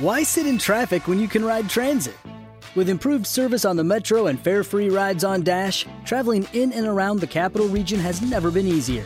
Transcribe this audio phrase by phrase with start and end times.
[0.00, 2.16] Why sit in traffic when you can ride transit?
[2.76, 6.86] With improved service on the metro and fare free rides on Dash, traveling in and
[6.86, 9.04] around the capital region has never been easier.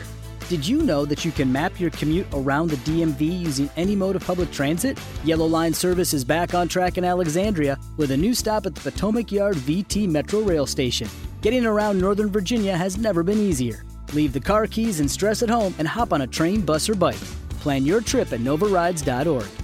[0.49, 4.15] Did you know that you can map your commute around the DMV using any mode
[4.15, 4.99] of public transit?
[5.23, 8.91] Yellow Line service is back on track in Alexandria with a new stop at the
[8.91, 11.09] Potomac Yard VT Metro Rail Station.
[11.41, 13.83] Getting around Northern Virginia has never been easier.
[14.13, 16.93] Leave the car keys and stress at home and hop on a train, bus, or
[16.93, 17.23] bike.
[17.61, 19.62] Plan your trip at novarides.org.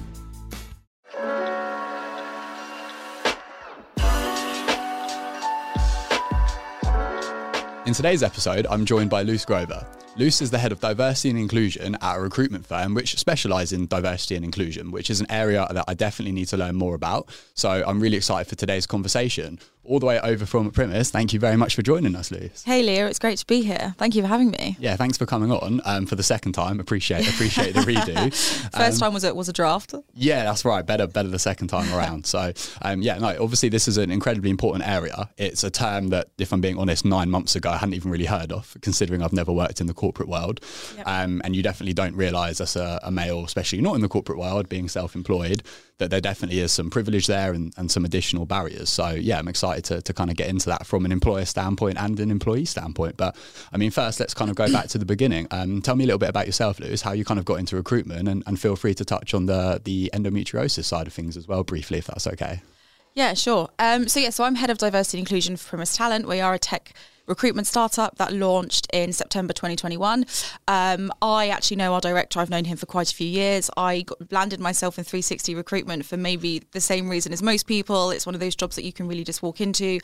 [8.00, 9.86] today's episode, I'm joined by Luce Grover.
[10.20, 13.88] Luce is the head of diversity and inclusion at a recruitment firm which specialises in
[13.88, 17.30] diversity and inclusion, which is an area that I definitely need to learn more about.
[17.54, 21.10] So I'm really excited for today's conversation all the way over from Primis.
[21.10, 22.64] Thank you very much for joining us, Luce.
[22.64, 23.96] Hey, Leo, it's great to be here.
[23.98, 24.78] Thank you for having me.
[24.80, 26.80] Yeah, thanks for coming on um, for the second time.
[26.80, 28.16] Appreciate appreciate the redo.
[28.76, 29.96] First um, time was it was a draft.
[30.14, 30.86] Yeah, that's right.
[30.86, 32.28] Better better the second time around.
[32.28, 35.30] so um, yeah, no, obviously this is an incredibly important area.
[35.38, 38.26] It's a term that, if I'm being honest, nine months ago I hadn't even really
[38.26, 40.60] heard of, considering I've never worked in the corporate world.
[40.98, 41.08] Yep.
[41.08, 44.38] Um, and you definitely don't realise as a, a male, especially not in the corporate
[44.38, 45.64] world, being self-employed,
[46.00, 48.90] that there definitely is some privilege there and, and some additional barriers.
[48.90, 51.98] So yeah, I'm excited to, to kind of get into that from an employer standpoint
[51.98, 53.18] and an employee standpoint.
[53.18, 53.36] But
[53.72, 55.48] I mean, first, let's kind of go back to the beginning.
[55.52, 57.76] Um, tell me a little bit about yourself, Luce, how you kind of got into
[57.76, 61.48] recruitment and, and feel free to touch on the, the endometriosis side of things as
[61.48, 62.62] well, briefly, if that's okay.
[63.16, 63.70] Yeah, sure.
[63.80, 66.28] Um, so yeah, so I'm head of diversity and inclusion for Primis Talent.
[66.28, 66.94] We are a tech
[67.30, 70.26] recruitment startup that launched in September 2021.
[70.68, 72.40] Um, I actually know our director.
[72.40, 73.70] I've known him for quite a few years.
[73.78, 78.10] I got, landed myself in 360 recruitment for maybe the same reason as most people.
[78.10, 80.00] It's one of those jobs that you can really just walk into.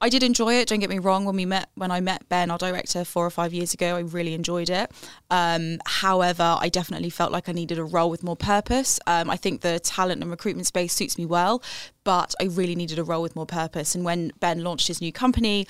[0.00, 0.68] I did enjoy it.
[0.68, 1.24] Don't get me wrong.
[1.24, 4.00] When we met, when I met Ben, our director, four or five years ago, I
[4.00, 4.90] really enjoyed it.
[5.30, 9.00] Um, however, I definitely felt like I needed a role with more purpose.
[9.06, 11.62] Um, I think the talent and recruitment space suits me well,
[12.02, 13.94] but I really needed a role with more purpose.
[13.94, 15.66] And when Ben launched his new company,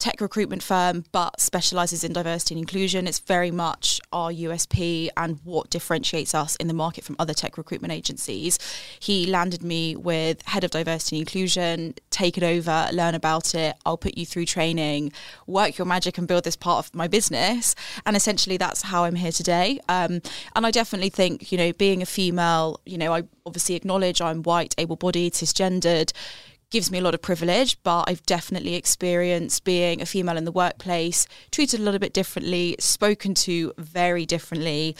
[0.00, 3.06] tech recruitment firm, but specializes in diversity and inclusion.
[3.06, 7.58] It's very much our USP and what differentiates us in the market from other tech
[7.58, 8.58] recruitment agencies.
[8.98, 13.76] He landed me with head of diversity and inclusion, take it over, learn about it.
[13.84, 15.12] I'll put you through training,
[15.46, 17.74] work your magic, and build this part of my business.
[18.06, 19.80] And essentially, that's how I'm here today.
[19.88, 20.22] Um,
[20.56, 24.42] and I definitely think, you know, being a female, you know, I obviously acknowledge I'm
[24.44, 26.12] white, able bodied, cisgendered
[26.70, 30.52] gives me a lot of privilege, but I've definitely experienced being a female in the
[30.52, 34.96] workplace, treated a little bit differently, spoken to very differently.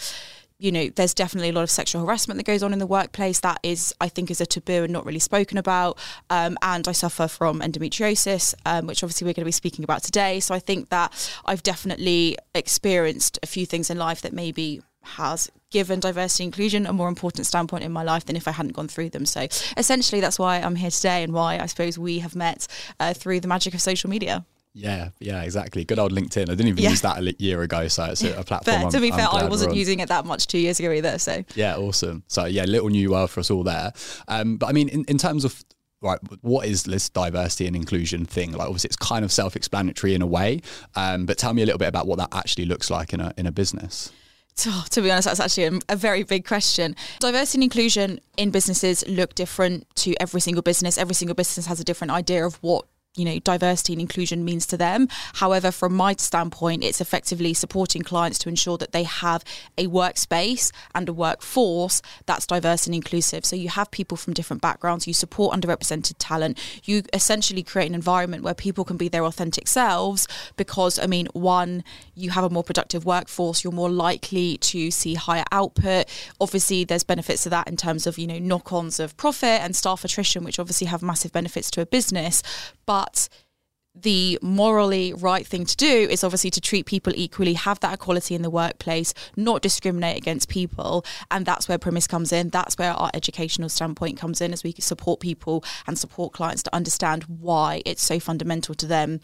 [0.58, 3.40] You know, there's definitely a lot of sexual harassment that goes on in the workplace.
[3.40, 5.98] That is, I think, is a taboo and not really spoken about.
[6.28, 10.02] Um, and I suffer from endometriosis, um, which obviously we're going to be speaking about
[10.02, 10.38] today.
[10.40, 15.50] So I think that I've definitely experienced a few things in life that maybe has
[15.70, 18.88] given diversity inclusion a more important standpoint in my life than if I hadn't gone
[18.88, 19.24] through them.
[19.24, 19.46] So
[19.76, 22.66] essentially, that's why I'm here today and why I suppose we have met
[22.98, 24.44] uh, through the magic of social media.
[24.72, 25.84] Yeah, yeah, exactly.
[25.84, 26.42] Good old LinkedIn.
[26.42, 26.90] I didn't even yeah.
[26.90, 28.82] use that a year ago, so it's a, platform.
[28.82, 30.92] But to be I'm, fair, I'm I wasn't using it that much two years ago
[30.92, 31.18] either.
[31.18, 32.22] So yeah, awesome.
[32.28, 33.92] So yeah, little new world for us all there.
[34.28, 35.64] Um, but I mean, in, in terms of
[36.02, 38.52] right, what is this diversity and inclusion thing?
[38.52, 40.60] Like, obviously, it's kind of self-explanatory in a way,
[40.94, 43.34] um, but tell me a little bit about what that actually looks like in a
[43.36, 44.12] in a business.
[44.66, 46.96] Oh, to be honest, that's actually a, a, very big question.
[47.18, 50.98] Diversity and inclusion in businesses look different to every single business.
[50.98, 54.66] Every single business has a different idea of what you know diversity and inclusion means
[54.66, 55.08] to them.
[55.34, 59.44] However from my standpoint it's effectively supporting clients to ensure that they have
[59.76, 63.44] a workspace and a workforce that's diverse and inclusive.
[63.44, 67.94] So you have people from different backgrounds you support underrepresented talent you essentially create an
[67.94, 71.82] environment where people can be their authentic selves because i mean one
[72.14, 76.06] you have a more productive workforce you're more likely to see higher output.
[76.40, 80.04] Obviously there's benefits to that in terms of you know knock-ons of profit and staff
[80.04, 82.42] attrition which obviously have massive benefits to a business
[82.86, 83.28] but but
[83.94, 88.34] the morally right thing to do is obviously to treat people equally, have that equality
[88.34, 91.04] in the workplace, not discriminate against people.
[91.30, 92.50] And that's where Primis comes in.
[92.50, 96.74] That's where our educational standpoint comes in as we support people and support clients to
[96.74, 99.20] understand why it's so fundamental to them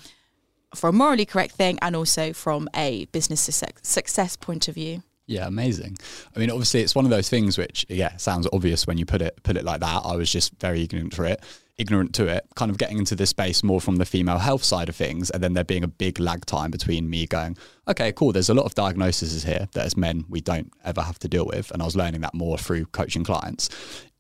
[0.75, 3.49] for a morally correct thing and also from a business
[3.83, 5.03] success point of view.
[5.27, 5.97] Yeah, amazing.
[6.35, 9.23] I mean, obviously, it's one of those things which, yeah, sounds obvious when you put
[9.23, 10.03] it put it like that.
[10.05, 11.43] I was just very ignorant for it
[11.79, 14.89] ignorant to it, kind of getting into this space more from the female health side
[14.89, 17.57] of things, and then there being a big lag time between me going,
[17.87, 21.19] okay, cool, there's a lot of diagnoses here that as men we don't ever have
[21.19, 21.71] to deal with.
[21.71, 23.69] And I was learning that more through coaching clients.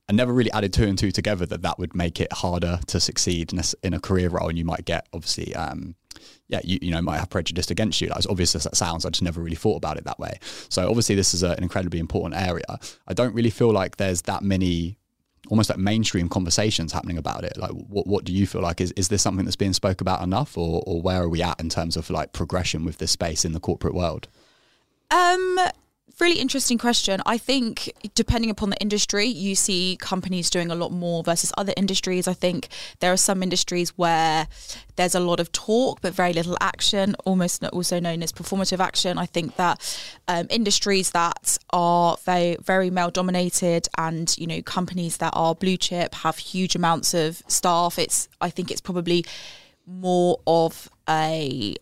[0.08, 3.00] I never really added two and two together that that would make it harder to
[3.00, 4.48] succeed in a, in a career role.
[4.48, 5.96] And you might get, obviously, um,
[6.48, 8.08] yeah, you, you know, might have prejudice against you.
[8.08, 10.38] Like, as obvious as that sounds, I just never really thought about it that way.
[10.68, 12.78] So obviously, this is a, an incredibly important area.
[13.08, 14.98] I don't really feel like there's that many
[15.48, 17.56] almost like mainstream conversations happening about it.
[17.56, 18.80] Like, what what do you feel like?
[18.80, 21.60] Is is this something that's being spoke about enough, or or where are we at
[21.60, 24.28] in terms of like progression with this space in the corporate world?
[25.10, 25.58] Um,
[26.20, 27.20] really interesting question.
[27.26, 31.74] I think depending upon the industry, you see companies doing a lot more versus other
[31.76, 32.26] industries.
[32.26, 32.68] I think
[33.00, 34.48] there are some industries where
[34.96, 39.18] there's a lot of talk but very little action, almost also known as performative action.
[39.18, 45.18] I think that um, industries that are very very male dominated and you know companies
[45.18, 47.98] that are blue chip have huge amounts of staff.
[47.98, 49.24] It's I think it's probably
[49.86, 51.76] more of a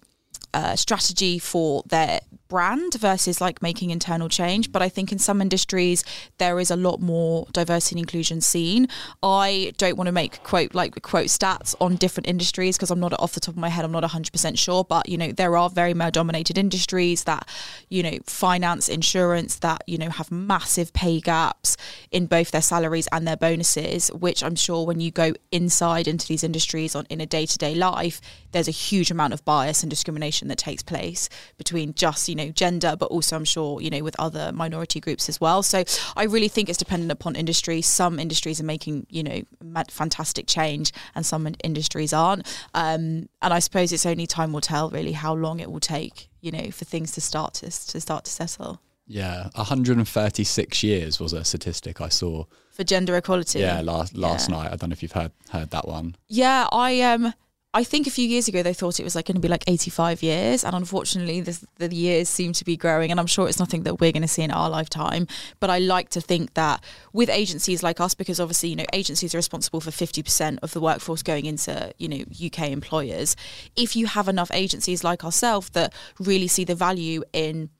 [0.52, 4.72] uh, strategy for their brand versus like making internal change.
[4.72, 6.04] But I think in some industries
[6.38, 8.88] there is a lot more diversity and inclusion seen.
[9.22, 13.18] I don't want to make quote like quote stats on different industries because I'm not
[13.20, 13.84] off the top of my head.
[13.84, 17.48] I'm not 100% sure, but you know there are very male dominated industries that
[17.88, 21.76] you know finance, insurance that you know have massive pay gaps
[22.10, 26.26] in both their salaries and their bonuses, which I'm sure when you go inside into
[26.26, 28.20] these industries on in a day to day life,
[28.52, 32.50] there's a huge amount of bias and discrimination that takes place between just you know
[32.50, 35.62] gender, but also I'm sure you know with other minority groups as well.
[35.62, 35.84] So
[36.16, 37.82] I really think it's dependent upon industry.
[37.82, 39.42] Some industries are making you know
[39.88, 42.46] fantastic change, and some industries aren't.
[42.74, 46.28] Um, and I suppose it's only time will tell really how long it will take
[46.40, 48.80] you know for things to start to to start to settle.
[49.06, 53.60] Yeah, 136 years was a statistic I saw for gender equality.
[53.60, 54.56] Yeah, last last yeah.
[54.56, 54.72] night.
[54.72, 56.16] I don't know if you've heard heard that one.
[56.28, 57.34] Yeah, I um
[57.76, 59.64] I think a few years ago they thought it was like going to be like
[59.66, 63.10] 85 years, and unfortunately this, the years seem to be growing.
[63.10, 65.26] And I'm sure it's nothing that we're going to see in our lifetime.
[65.58, 69.34] But I like to think that with agencies like us, because obviously you know agencies
[69.34, 73.34] are responsible for 50% of the workforce going into you know UK employers.
[73.74, 77.70] If you have enough agencies like ourselves that really see the value in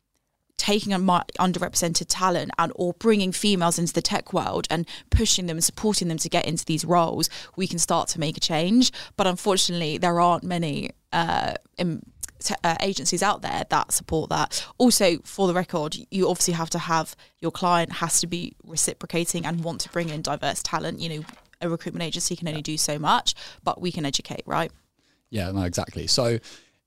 [0.56, 5.56] taking a underrepresented talent and or bringing females into the tech world and pushing them
[5.56, 8.92] and supporting them to get into these roles, we can start to make a change.
[9.16, 11.54] But unfortunately, there aren't many uh,
[12.44, 14.66] t- uh, agencies out there that support that.
[14.78, 19.44] Also, for the record, you obviously have to have your client has to be reciprocating
[19.44, 21.00] and want to bring in diverse talent.
[21.00, 21.24] You know,
[21.60, 24.70] a recruitment agency can only do so much, but we can educate, right?
[25.30, 26.06] Yeah, no, exactly.
[26.06, 26.38] So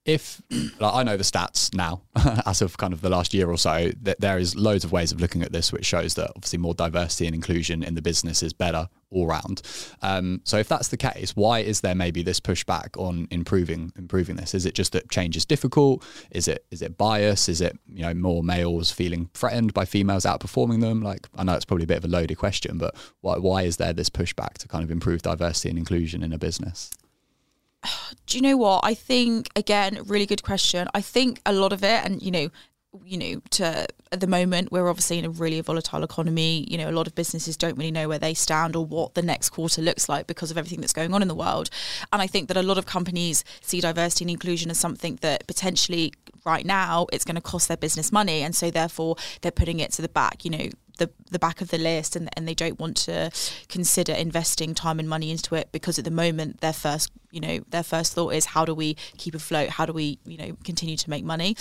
[0.07, 0.42] if
[0.80, 2.01] like, I know the stats now,
[2.45, 5.12] as of kind of the last year or so, that there is loads of ways
[5.12, 8.42] of looking at this, which shows that obviously more diversity and inclusion in the business
[8.42, 9.62] is better all round.
[10.01, 14.38] Um, so if that's the case, why is there maybe this pushback on improving improving
[14.38, 14.54] this?
[14.54, 16.04] Is it just that change is difficult?
[16.31, 17.48] Is it is it bias?
[17.50, 21.01] Is it you know more males feeling threatened by females outperforming them?
[21.01, 23.77] Like I know it's probably a bit of a loaded question, but why why is
[23.77, 26.92] there this pushback to kind of improve diversity and inclusion in a business?
[28.25, 28.81] do you know what?
[28.84, 30.88] I think again, really good question.
[30.94, 32.50] I think a lot of it, and you know,
[33.06, 36.66] you know, to at the moment we're obviously in a really volatile economy.
[36.69, 39.22] You know, a lot of businesses don't really know where they stand or what the
[39.22, 41.69] next quarter looks like because of everything that's going on in the world.
[42.12, 45.45] And I think that a lot of companies see diversity and inclusion as something that
[45.48, 46.13] potentially
[46.45, 49.92] right now it's going to cost their business money, and so therefore they're putting it
[49.94, 50.45] to the back.
[50.45, 53.31] You know, the the back of the list and and they don't want to
[53.69, 57.59] consider investing time and money into it because at the moment their first you know
[57.69, 60.97] their first thought is how do we keep afloat how do we you know continue
[60.97, 61.55] to make money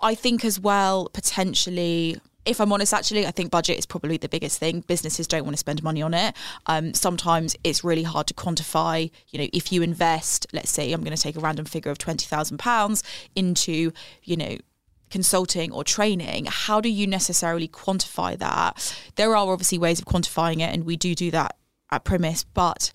[0.00, 2.16] i think as well potentially
[2.46, 4.80] if I'm honest, actually, I think budget is probably the biggest thing.
[4.82, 6.34] Businesses don't want to spend money on it.
[6.66, 9.10] Um, sometimes it's really hard to quantify.
[9.28, 11.98] You know, if you invest, let's say, I'm going to take a random figure of
[11.98, 13.02] twenty thousand pounds
[13.34, 14.56] into, you know,
[15.10, 18.96] consulting or training, how do you necessarily quantify that?
[19.16, 21.56] There are obviously ways of quantifying it, and we do do that
[21.90, 22.92] at Primis, but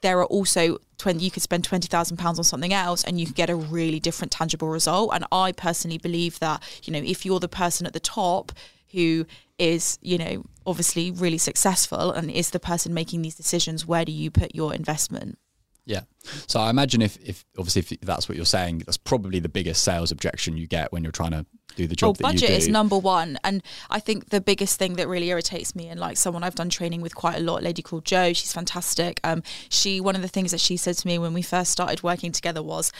[0.00, 3.50] there are also 20, you could spend £20,000 on something else and you could get
[3.50, 5.10] a really different tangible result.
[5.14, 8.52] And I personally believe that, you know, if you're the person at the top
[8.92, 9.26] who
[9.58, 14.12] is, you know, obviously really successful and is the person making these decisions, where do
[14.12, 15.38] you put your investment?
[15.84, 16.02] Yeah.
[16.46, 19.82] So I imagine if, if obviously if that's what you're saying, that's probably the biggest
[19.82, 22.16] sales objection you get when you're trying to do the job.
[22.20, 25.88] Oh, budget is number one, and I think the biggest thing that really irritates me,
[25.88, 28.52] and like someone I've done training with quite a lot, a lady called Joe, she's
[28.52, 29.20] fantastic.
[29.24, 32.02] Um, she one of the things that she said to me when we first started
[32.02, 32.92] working together was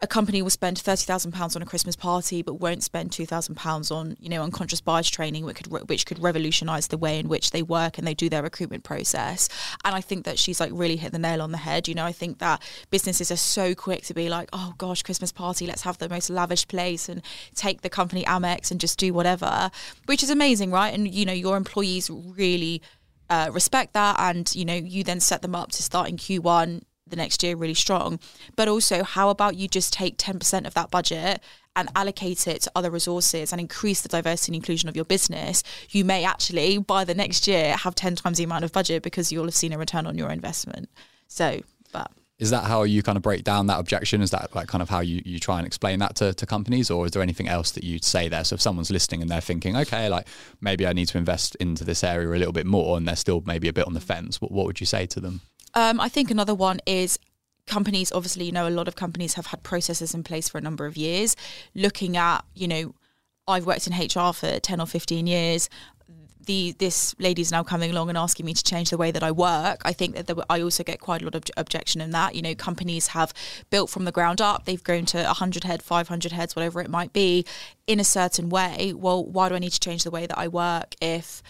[0.00, 3.26] a company will spend thirty thousand pounds on a Christmas party, but won't spend two
[3.26, 7.18] thousand pounds on you know unconscious bias training, which could which could revolutionise the way
[7.18, 9.48] in which they work and they do their recruitment process.
[9.84, 11.88] And I think that she's like really hit the nail on the head.
[11.88, 15.32] You know, I think that businesses are so quick to be like, oh gosh, Christmas
[15.32, 17.20] party, let's have the most lavish place and
[17.56, 19.70] take the company Amex and just do whatever,
[20.06, 20.94] which is amazing, right?
[20.94, 22.82] And you know, your employees really.
[23.30, 26.80] Uh, respect that and you know you then set them up to start in q1
[27.10, 28.18] the next year really strong.
[28.56, 31.42] But also, how about you just take 10% of that budget
[31.76, 35.62] and allocate it to other resources and increase the diversity and inclusion of your business,
[35.90, 39.30] you may actually by the next year have 10 times the amount of budget because
[39.30, 40.88] you'll have seen a return on your investment.
[41.28, 41.60] So,
[41.92, 44.22] but is that how you kind of break down that objection?
[44.22, 46.90] Is that like kind of how you, you try and explain that to, to companies,
[46.90, 48.44] or is there anything else that you'd say there?
[48.44, 50.28] So if someone's listening and they're thinking, okay, like
[50.60, 53.42] maybe I need to invest into this area a little bit more, and they're still
[53.44, 55.40] maybe a bit on the fence, what, what would you say to them?
[55.78, 57.20] Um, I think another one is
[57.68, 58.10] companies.
[58.10, 60.86] Obviously, you know, a lot of companies have had processes in place for a number
[60.86, 61.36] of years.
[61.72, 62.96] Looking at, you know,
[63.46, 65.68] I've worked in HR for ten or fifteen years
[66.46, 69.30] the this lady's now coming along and asking me to change the way that I
[69.30, 72.34] work, I think that I also get quite a lot of objection in that.
[72.34, 73.34] You know, companies have
[73.68, 77.12] built from the ground up; they've grown to 100 head, 500 heads, whatever it might
[77.12, 77.44] be,
[77.86, 78.94] in a certain way.
[78.96, 81.42] Well, why do I need to change the way that I work if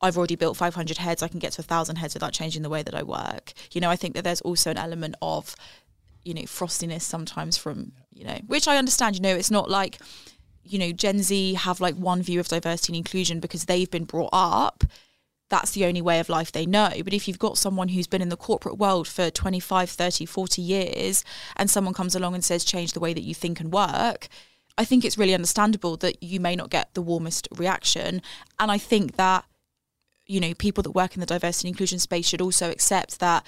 [0.00, 1.22] I've already built 500 heads?
[1.22, 3.52] I can get to 1,000 heads without changing the way that I work.
[3.72, 5.56] You know, I think that there's also an element of
[6.24, 9.16] you know frostiness sometimes from you know which I understand.
[9.16, 9.98] You know, it's not like
[10.68, 14.04] you know, Gen Z have like one view of diversity and inclusion because they've been
[14.04, 14.84] brought up.
[15.48, 16.90] That's the only way of life they know.
[17.04, 20.60] But if you've got someone who's been in the corporate world for 25, 30, 40
[20.60, 21.24] years
[21.54, 24.26] and someone comes along and says, change the way that you think and work,
[24.76, 28.20] I think it's really understandable that you may not get the warmest reaction.
[28.58, 29.44] And I think that,
[30.26, 33.44] you know, people that work in the diversity and inclusion space should also accept that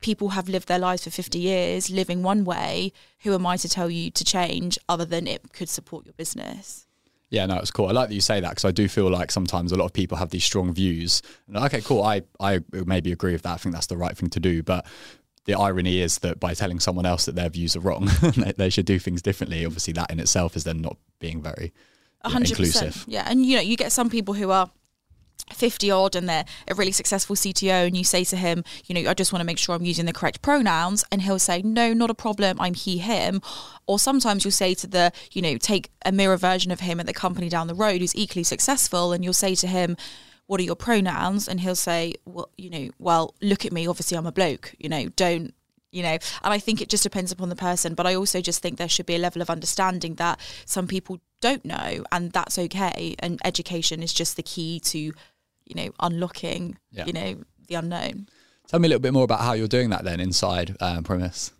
[0.00, 2.92] people have lived their lives for 50 years living one way.
[3.20, 6.86] Who am I to tell you to change other than it could support your business?
[7.30, 7.88] Yeah, no, it's cool.
[7.88, 9.92] I like that you say that because I do feel like sometimes a lot of
[9.92, 11.22] people have these strong views.
[11.48, 12.02] And okay, cool.
[12.02, 13.54] I, I maybe agree with that.
[13.54, 14.62] I think that's the right thing to do.
[14.62, 14.86] But
[15.44, 18.08] the irony is that by telling someone else that their views are wrong,
[18.56, 19.66] they should do things differently.
[19.66, 21.72] Obviously, that in itself is then not being very
[22.24, 23.04] you know, inclusive.
[23.08, 24.70] Yeah, and you know, you get some people who are
[25.52, 29.08] 50 odd and they're a really successful CTO and you say to him, you know,
[29.08, 31.92] I just want to make sure I'm using the correct pronouns and he'll say, no,
[31.92, 32.60] not a problem.
[32.60, 33.40] I'm he, him.
[33.86, 37.06] Or sometimes you'll say to the, you know, take a mirror version of him at
[37.06, 39.96] the company down the road who's equally successful and you'll say to him,
[40.46, 41.48] what are your pronouns?
[41.48, 43.86] And he'll say, well, you know, well, look at me.
[43.86, 45.54] Obviously I'm a bloke, you know, don't,
[45.92, 47.94] you know, and I think it just depends upon the person.
[47.94, 51.20] But I also just think there should be a level of understanding that some people
[51.40, 53.14] don't know and that's okay.
[53.18, 55.12] And education is just the key to
[55.66, 57.04] you know, unlocking, yeah.
[57.04, 57.36] you know,
[57.68, 58.28] the unknown.
[58.68, 61.52] Tell me a little bit more about how you're doing that then inside um, Primis.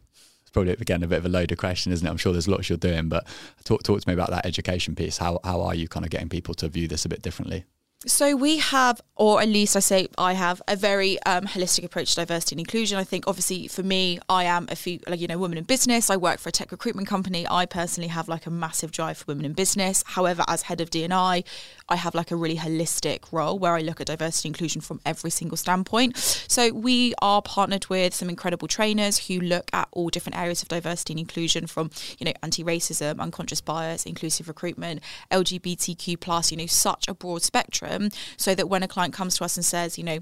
[0.43, 2.11] It's probably again a bit of a loaded question, isn't it?
[2.11, 3.27] I'm sure there's lots you're doing, but
[3.65, 5.19] talk talk to me about that education piece.
[5.19, 7.65] How how are you kind of getting people to view this a bit differently?
[8.05, 12.11] So we have, or at least I say I have, a very um, holistic approach
[12.11, 12.99] to diversity and inclusion.
[12.99, 16.11] I think, obviously, for me, I am a few, like, you know, woman in business.
[16.11, 17.47] I work for a tech recruitment company.
[17.49, 20.05] I personally have like a massive drive for women in business.
[20.09, 21.43] However, as head of D&I,
[21.89, 25.01] I have like a really holistic role where I look at diversity and inclusion from
[25.07, 26.19] every single standpoint.
[26.19, 30.69] So we are partnered with some incredible trainers who look at all different areas of
[30.69, 35.01] diversity and inclusion from, you know, anti-racism, unconscious bias, inclusive recruitment,
[35.31, 37.96] LGBTQ plus, you know, such a broad spectrum
[38.37, 40.19] so that when a client comes to us and says, you know,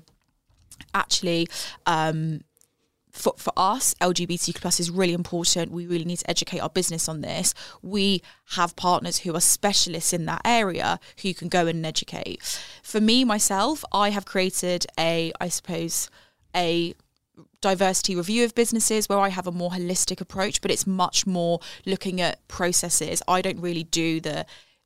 [0.93, 1.49] actually,
[1.87, 2.41] um,
[3.15, 5.71] for, for us, LGBTQ plus is really important.
[5.71, 7.55] We really need to educate our business on this.
[7.81, 8.23] We
[8.57, 12.43] have partners who are specialists in that area who can go in and educate.
[12.83, 16.11] For me, myself, I have created a, I suppose,
[16.57, 16.95] a
[17.61, 21.61] diversity review of businesses where I have a more holistic approach, but it's much more
[21.87, 23.23] looking at processes.
[23.29, 24.45] I don't really do the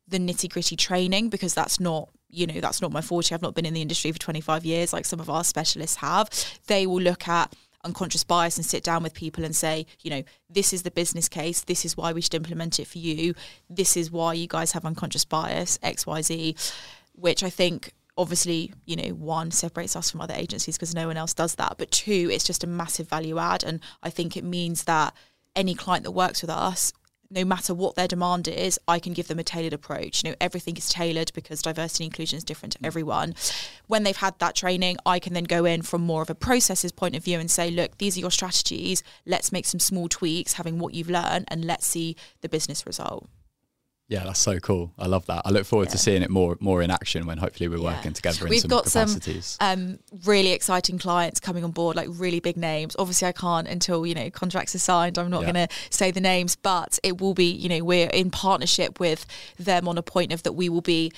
[0.08, 3.34] the nitty gritty training because that's not you know that's not my forte.
[3.34, 6.28] I've not been in the industry for 25 years like some of our specialists have.
[6.66, 10.22] They will look at unconscious bias and sit down with people and say you know
[10.50, 11.62] this is the business case.
[11.62, 13.34] This is why we should implement it for you.
[13.70, 16.74] This is why you guys have unconscious bias xyz
[17.12, 21.16] which i think obviously you know one separates us from other agencies because no one
[21.16, 21.76] else does that.
[21.78, 23.64] But two it's just a massive value add.
[23.64, 25.14] And i think it means that
[25.56, 26.92] any client that works with us
[27.30, 30.24] no matter what their demand is, I can give them a tailored approach.
[30.24, 33.34] You know, everything is tailored because diversity and inclusion is different to everyone.
[33.86, 36.92] When they've had that training, I can then go in from more of a processes
[36.92, 39.02] point of view and say, look, these are your strategies.
[39.26, 43.28] Let's make some small tweaks, having what you've learned, and let's see the business result.
[44.08, 44.94] Yeah, that's so cool.
[44.98, 45.42] I love that.
[45.44, 45.92] I look forward yeah.
[45.92, 47.94] to seeing it more more in action when hopefully we're yeah.
[47.94, 49.58] working together in We've some got capacities.
[49.60, 52.96] some um, really exciting clients coming on board, like really big names.
[52.98, 55.18] Obviously, I can't until you know contracts are signed.
[55.18, 55.52] I'm not yeah.
[55.52, 57.50] going to say the names, but it will be.
[57.52, 59.26] You know, we're in partnership with
[59.58, 61.12] them on a point of that we will be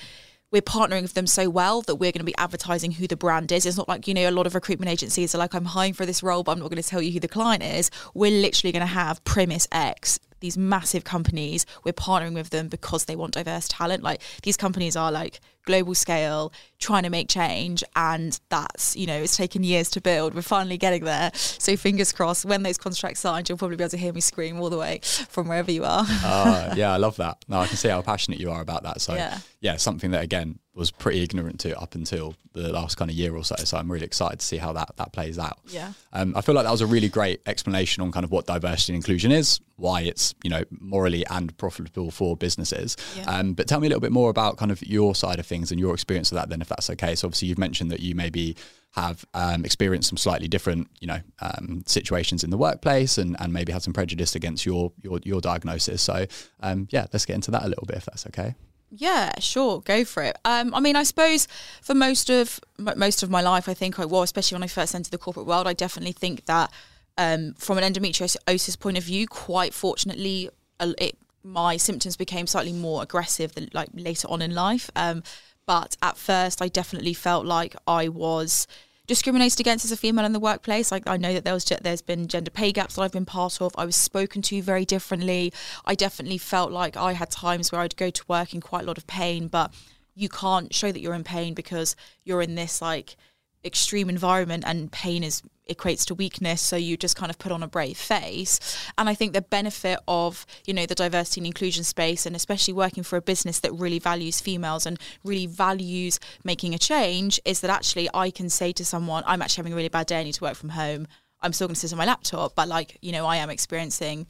[0.51, 3.53] we're partnering with them so well that we're going to be advertising who the brand
[3.53, 3.65] is.
[3.65, 6.05] It's not like, you know, a lot of recruitment agencies are like, I'm hiring for
[6.05, 7.89] this role, but I'm not going to tell you who the client is.
[8.13, 13.05] We're literally going to have Primis X these massive companies, we're partnering with them because
[13.05, 14.03] they want diverse talent.
[14.03, 19.15] Like these companies are like global scale, trying to make change, and that's you know
[19.21, 20.35] it's taken years to build.
[20.35, 21.31] We're finally getting there.
[21.33, 22.43] So fingers crossed.
[22.43, 24.99] When those contracts signed, you'll probably be able to hear me scream all the way
[25.29, 26.03] from wherever you are.
[26.09, 27.45] uh, yeah, I love that.
[27.47, 28.99] No, I can see how passionate you are about that.
[28.99, 29.37] So Yeah.
[29.61, 33.35] yeah, something that again was pretty ignorant to up until the last kind of year
[33.35, 33.55] or so.
[33.57, 35.59] So I'm really excited to see how that that plays out.
[35.67, 35.91] Yeah.
[36.13, 38.93] Um, I feel like that was a really great explanation on kind of what diversity
[38.93, 42.95] and inclusion is, why it's you know morally and profitable for businesses.
[43.17, 43.23] Yeah.
[43.23, 45.71] Um, but tell me a little bit more about kind of your side of things
[45.71, 46.47] and your experience of that.
[46.49, 47.15] Then, if that's okay.
[47.15, 48.55] So obviously you've mentioned that you maybe
[48.91, 53.53] have um, experienced some slightly different, you know, um, situations in the workplace, and, and
[53.53, 56.01] maybe had some prejudice against your your, your diagnosis.
[56.01, 56.25] So,
[56.59, 58.55] um, yeah, let's get into that a little bit, if that's okay.
[58.93, 60.37] Yeah, sure, go for it.
[60.43, 61.47] Um, I mean, I suppose
[61.81, 64.93] for most of most of my life, I think I was, especially when I first
[64.93, 66.69] entered the corporate world, I definitely think that
[67.17, 70.49] um, from an endometriosis point of view, quite fortunately,
[70.81, 74.89] it, my symptoms became slightly more aggressive than like later on in life.
[74.97, 75.23] Um,
[75.65, 78.67] but at first, I definitely felt like I was
[79.07, 80.91] discriminated against as a female in the workplace.
[80.91, 83.61] Like I know that there was there's been gender pay gaps that I've been part
[83.61, 83.73] of.
[83.77, 85.51] I was spoken to very differently.
[85.85, 88.87] I definitely felt like I had times where I'd go to work in quite a
[88.87, 89.73] lot of pain, but
[90.15, 93.15] you can't show that you're in pain because you're in this like
[93.63, 97.63] extreme environment and pain is equates to weakness so you just kind of put on
[97.63, 98.59] a brave face.
[98.97, 102.73] And i think the benefit of you know the diversity and inclusion space and especially
[102.73, 107.61] working for a business that really values females and really values making a change is
[107.61, 110.23] that actually i can say to someone i'm actually having a really bad day i
[110.23, 111.07] need to work from home.
[111.43, 114.27] I'm still going to sit on my laptop but like you know i am experiencing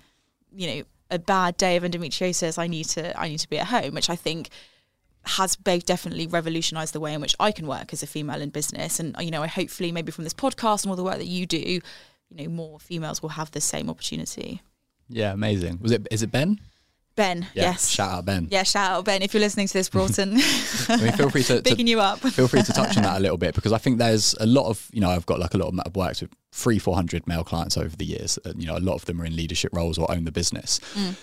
[0.54, 2.58] you know a bad day of endometriosis.
[2.58, 4.50] I need to i need to be at home which i think
[5.24, 8.50] has both definitely revolutionized the way in which I can work as a female in
[8.50, 9.00] business.
[9.00, 11.46] And, you know, I hopefully maybe from this podcast and all the work that you
[11.46, 11.82] do, you
[12.32, 14.62] know, more females will have the same opportunity.
[15.10, 15.80] Yeah, amazing.
[15.82, 16.08] Was it?
[16.10, 16.60] Is it Ben?
[17.18, 17.90] Ben, Yeah, yes.
[17.90, 18.48] Shout out Ben.
[18.50, 20.30] yeah, shout out Ben if you're listening to this, Broughton.
[20.90, 22.20] I mean, feel free to, to Bigging you up.
[22.20, 24.70] feel free to touch on that a little bit because I think there's a lot
[24.70, 27.28] of you know I've got like a lot of I've worked with three four hundred
[27.28, 28.40] male clients over the years.
[28.46, 30.80] And, you know, a lot of them are in leadership roles or own the business.
[30.96, 31.16] Mm.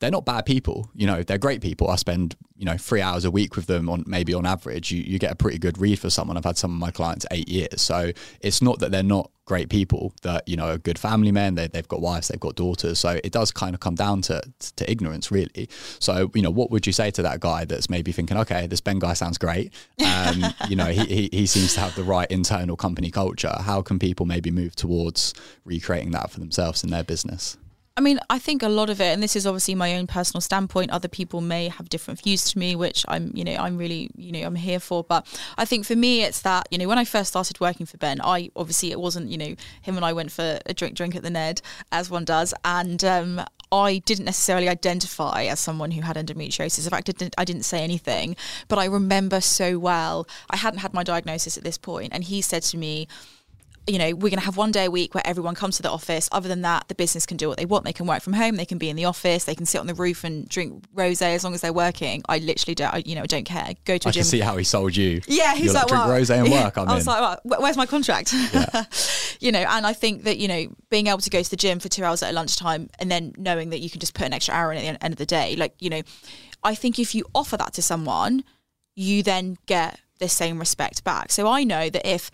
[0.00, 1.22] They're not bad people, you know.
[1.22, 1.88] They're great people.
[1.88, 4.90] I spend you know three hours a week with them on maybe on average.
[4.90, 6.36] You you get a pretty good read for someone.
[6.36, 9.68] I've had some of my clients eight years, so it's not that they're not great
[9.68, 10.14] people.
[10.22, 11.54] That you know are good family men.
[11.54, 12.98] They they've got wives, they've got daughters.
[12.98, 14.42] So it does kind of come down to
[14.76, 15.68] to ignorance, really.
[15.98, 18.80] So you know, what would you say to that guy that's maybe thinking, okay, this
[18.80, 19.72] Ben guy sounds great.
[20.02, 23.54] Um, you know, he, he he seems to have the right internal company culture.
[23.60, 25.34] How can people maybe move towards
[25.66, 27.58] recreating that for themselves in their business?
[27.96, 30.40] I mean, I think a lot of it, and this is obviously my own personal
[30.40, 30.90] standpoint.
[30.90, 34.32] Other people may have different views to me, which I'm, you know, I'm really, you
[34.32, 35.04] know, I'm here for.
[35.04, 35.26] But
[35.58, 38.20] I think for me, it's that, you know, when I first started working for Ben,
[38.22, 41.22] I obviously it wasn't, you know, him and I went for a drink, drink at
[41.22, 41.60] the Ned,
[41.92, 46.84] as one does, and um, I didn't necessarily identify as someone who had endometriosis.
[46.84, 48.36] In fact, I didn't, I didn't say anything,
[48.68, 50.26] but I remember so well.
[50.48, 53.08] I hadn't had my diagnosis at this point, and he said to me
[53.90, 55.90] you know, we're going to have one day a week where everyone comes to the
[55.90, 56.28] office.
[56.32, 57.84] Other than that, the business can do what they want.
[57.84, 58.56] They can work from home.
[58.56, 59.44] They can be in the office.
[59.44, 62.22] They can sit on the roof and drink rosé as long as they're working.
[62.28, 63.74] I literally don't, I, you know, I don't care.
[63.84, 64.24] Go to a I gym.
[64.24, 65.20] see how he sold you.
[65.26, 66.78] Yeah, he's You're like, drink well, rose and work.
[66.78, 67.12] I'm I was in.
[67.12, 68.32] like, well, where's my contract?
[69.40, 71.80] you know, and I think that you know, being able to go to the gym
[71.80, 74.54] for two hours at lunchtime and then knowing that you can just put an extra
[74.54, 76.02] hour in at the end of the day, like you know,
[76.62, 78.44] I think if you offer that to someone,
[78.94, 81.32] you then get the same respect back.
[81.32, 82.30] So I know that if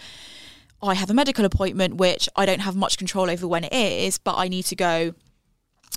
[0.83, 4.19] I have a medical appointment, which I don't have much control over when it is,
[4.19, 5.15] but I need to go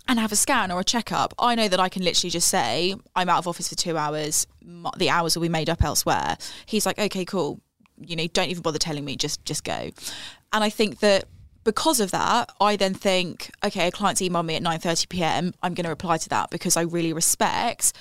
[0.08, 2.96] and have a scan or a checkup, I know that I can literally just say,
[3.16, 4.48] I'm out of office for two hours,
[4.98, 6.38] the hours will be made up elsewhere.
[6.66, 7.62] He's like, okay, cool.
[8.02, 9.92] You know, don't even bother telling me, just just go.
[10.52, 11.26] And I think that
[11.64, 15.54] because of that, I then think, okay, a client's emailed me at 9.30 p.m.
[15.62, 17.94] I'm going to reply to that because I really respect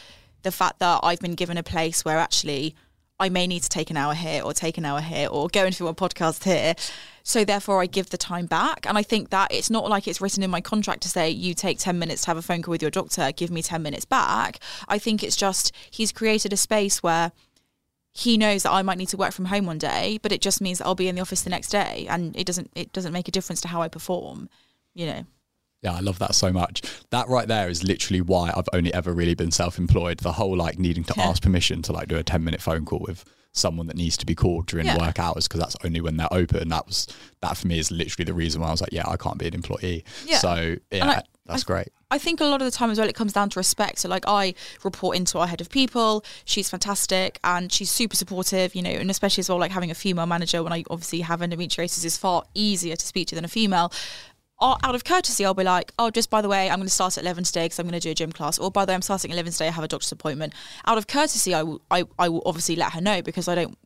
[0.42, 2.74] the fact that I've been given a place where actually
[3.20, 5.64] I may need to take an hour here or take an hour here or go
[5.64, 6.74] into a podcast here.
[7.24, 8.86] So therefore I give the time back.
[8.86, 11.52] And I think that it's not like it's written in my contract to say you
[11.52, 14.04] take 10 minutes to have a phone call with your doctor, give me 10 minutes
[14.04, 14.60] back.
[14.86, 17.32] I think it's just he's created a space where
[18.12, 20.60] he knows that I might need to work from home one day, but it just
[20.60, 23.12] means that I'll be in the office the next day and it doesn't it doesn't
[23.12, 24.48] make a difference to how I perform,
[24.94, 25.24] you know.
[25.82, 26.82] Yeah, I love that so much.
[27.10, 30.18] That right there is literally why I've only ever really been self-employed.
[30.18, 31.24] The whole like needing to Yeah.
[31.28, 34.26] ask permission to like do a 10 minute phone call with someone that needs to
[34.26, 34.98] be called during Yeah.
[34.98, 36.68] work hours because that's only when they're open.
[36.68, 37.06] That was
[37.42, 39.46] that for me is literally the reason why I was like, yeah, I can't be
[39.46, 40.04] an employee.
[40.26, 40.38] Yeah.
[40.38, 41.88] So yeah, I- that's I- great.
[42.10, 43.98] I think a lot of the time as well, it comes down to respect.
[43.98, 46.24] So, like, I report into our head of people.
[46.46, 49.94] She's fantastic and she's super supportive, you know, and especially as well, like having a
[49.94, 53.48] female manager when I obviously have endometriosis is far easier to speak to than a
[53.48, 53.92] female.
[54.60, 57.16] Out of courtesy, I'll be like, oh, just by the way, I'm going to start
[57.16, 58.58] at 11 today because I'm going to do a gym class.
[58.58, 60.52] Or by the way, I'm starting at 11 today, I have a doctor's appointment.
[60.86, 63.78] Out of courtesy, I will, I, I will obviously let her know because I don't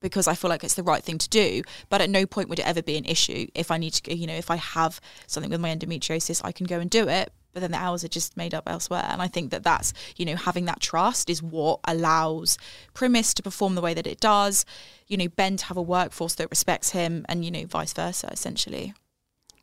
[0.00, 1.62] because I feel like it's the right thing to do.
[1.88, 4.26] But at no point would it ever be an issue if I need to, you
[4.26, 7.32] know, if I have something with my endometriosis, I can go and do it.
[7.52, 9.04] But then the hours are just made up elsewhere.
[9.08, 12.56] And I think that that's, you know, having that trust is what allows
[12.94, 14.64] Primis to perform the way that it does,
[15.08, 18.28] you know, Ben to have a workforce that respects him and, you know, vice versa,
[18.32, 18.94] essentially.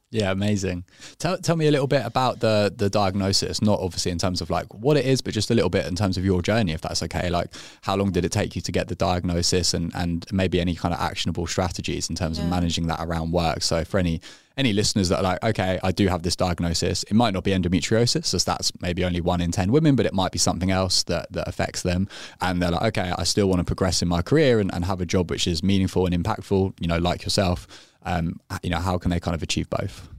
[0.10, 0.86] Yeah, amazing.
[1.20, 4.50] Tell tell me a little bit about the the diagnosis, not obviously in terms of
[4.50, 6.80] like what it is, but just a little bit in terms of your journey, if
[6.80, 7.30] that's okay.
[7.30, 10.76] Like how long did it take you to get the diagnosis and and maybe any
[10.76, 12.46] kind of actionable strategies in terms yeah.
[12.46, 13.62] of managing that around work.
[13.64, 14.22] So for any
[14.56, 17.04] any listeners that are like, okay, I do have this diagnosis.
[17.04, 20.14] It might not be endometriosis, as that's maybe only one in 10 women, but it
[20.14, 22.08] might be something else that, that affects them.
[22.42, 25.00] And they're like, okay, I still want to progress in my career and, and have
[25.00, 27.68] a job which is meaningful and impactful, you know, like yourself
[28.04, 30.10] um, you know, how can they kind of achieve both?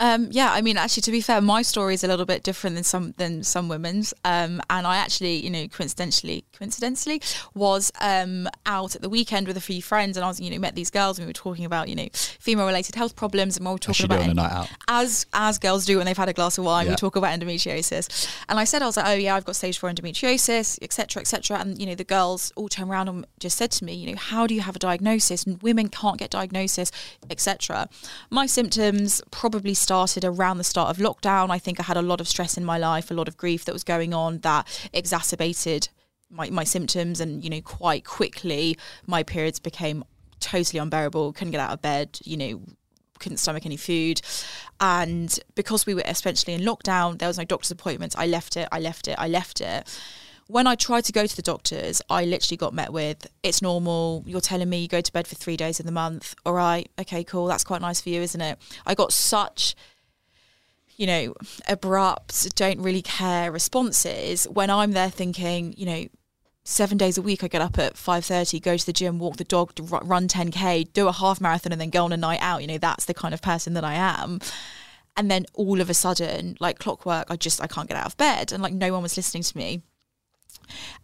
[0.00, 2.76] Um, yeah, I mean, actually, to be fair, my story is a little bit different
[2.76, 7.20] than some than some women's, um, and I actually, you know, coincidentally, coincidentally,
[7.54, 10.58] was um, out at the weekend with a few friends, and I was, you know,
[10.58, 13.72] met these girls, and we were talking about, you know, female-related health problems, and we
[13.72, 14.70] were talking about en- night out.
[14.86, 16.86] as as girls do when they've had a glass of wine.
[16.86, 16.92] Yeah.
[16.92, 19.78] We talk about endometriosis, and I said, I was like, oh yeah, I've got stage
[19.78, 23.72] four endometriosis, etc., etc., and you know, the girls all turned around and just said
[23.72, 25.42] to me, you know, how do you have a diagnosis?
[25.44, 26.92] And women can't get diagnosis,
[27.30, 27.88] etc.
[28.30, 31.48] My symptoms probably started around the start of lockdown.
[31.48, 33.64] I think I had a lot of stress in my life, a lot of grief
[33.64, 35.88] that was going on that exacerbated
[36.28, 37.22] my, my symptoms.
[37.22, 40.04] And, you know, quite quickly, my periods became
[40.40, 42.60] totally unbearable, couldn't get out of bed, you know,
[43.18, 44.20] couldn't stomach any food.
[44.78, 48.14] And because we were essentially in lockdown, there was no doctor's appointments.
[48.14, 49.88] I left it, I left it, I left it
[50.48, 54.24] when I tried to go to the doctors, I literally got met with, it's normal.
[54.26, 56.34] You're telling me you go to bed for three days in the month.
[56.46, 56.90] All right.
[56.98, 57.46] Okay, cool.
[57.46, 58.58] That's quite nice for you, isn't it?
[58.86, 59.76] I got such,
[60.96, 61.34] you know,
[61.68, 66.06] abrupt, don't really care responses when I'm there thinking, you know,
[66.64, 69.44] seven days a week I get up at 5.30, go to the gym, walk the
[69.44, 72.62] dog, run 10K, do a half marathon and then go on a night out.
[72.62, 74.40] You know, that's the kind of person that I am
[75.14, 78.16] and then all of a sudden like clockwork i just i can't get out of
[78.16, 79.82] bed and like no one was listening to me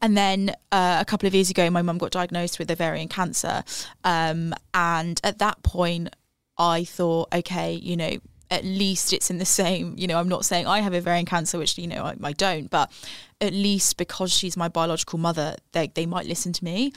[0.01, 3.65] and then uh, a couple of years ago, my mum got diagnosed with ovarian cancer.
[4.05, 6.15] Um, and at that point,
[6.59, 8.19] I thought, okay, you know,
[8.51, 11.59] at least it's in the same, you know, I'm not saying I have ovarian cancer,
[11.59, 12.93] which, you know, I, I don't, but
[13.41, 16.93] at least because she's my biological mother, they, they might listen to me.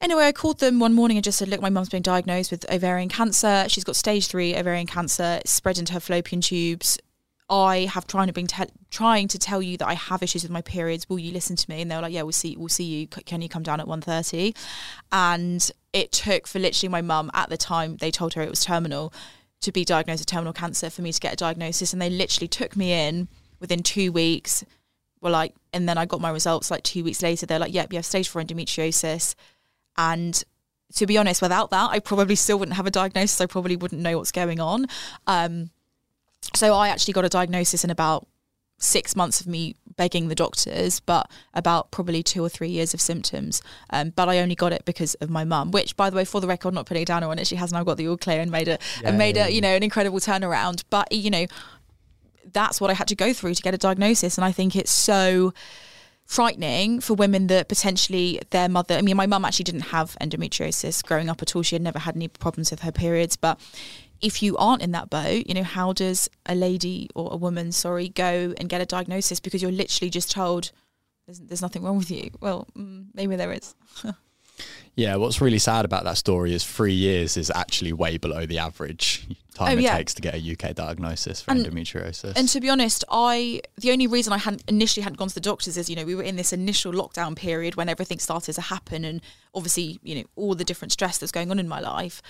[0.00, 2.70] Anyway, I called them one morning and just said, look, my mum's been diagnosed with
[2.70, 3.66] ovarian cancer.
[3.68, 6.98] She's got stage three ovarian cancer, spread into her fallopian tubes.
[7.50, 10.52] I have trying to bring te- trying to tell you that I have issues with
[10.52, 11.08] my periods.
[11.08, 11.82] Will you listen to me?
[11.82, 12.56] And they were like, Yeah, we'll see.
[12.56, 13.06] We'll see you.
[13.08, 14.56] Can you come down at 1.30?
[15.10, 17.96] And it took for literally my mum at the time.
[17.96, 19.12] They told her it was terminal
[19.62, 22.48] to be diagnosed with terminal cancer for me to get a diagnosis, and they literally
[22.48, 24.64] took me in within two weeks.
[25.20, 27.44] Were like, and then I got my results like two weeks later.
[27.46, 29.34] They're like, Yep, you have stage four endometriosis,
[29.98, 30.42] and
[30.94, 33.40] to be honest, without that, I probably still wouldn't have a diagnosis.
[33.40, 34.86] I probably wouldn't know what's going on.
[35.26, 35.70] Um,
[36.54, 38.26] so I actually got a diagnosis in about
[38.78, 43.00] six months of me begging the doctors, but about probably two or three years of
[43.00, 43.62] symptoms.
[43.90, 46.40] Um, but I only got it because of my mum, which, by the way, for
[46.40, 48.40] the record, not putting it down on it, she has now got the all clear
[48.40, 50.82] and made a yeah, and made yeah, a you know an incredible turnaround.
[50.90, 51.46] But you know,
[52.52, 54.90] that's what I had to go through to get a diagnosis, and I think it's
[54.90, 55.52] so
[56.24, 61.04] frightening for women that potentially their mother I mean my mum actually didn't have endometriosis
[61.04, 61.62] growing up at all.
[61.62, 63.36] She had never had any problems with her periods.
[63.36, 63.58] But
[64.20, 67.72] if you aren't in that boat, you know, how does a lady or a woman,
[67.72, 70.72] sorry, go and get a diagnosis because you're literally just told
[71.26, 72.30] there's, there's nothing wrong with you?
[72.40, 73.74] Well, mm, maybe there is.
[74.94, 78.58] yeah, what's really sad about that story is three years is actually way below the
[78.58, 82.32] average time oh, it takes to get a UK diagnosis for and, endometriosis.
[82.36, 85.40] And to be honest, I the only reason I hadn't initially hadn't gone to the
[85.40, 88.60] doctors is you know we were in this initial lockdown period when everything started to
[88.60, 89.20] happen, and
[89.54, 92.22] obviously you know all the different stress that's going on in my life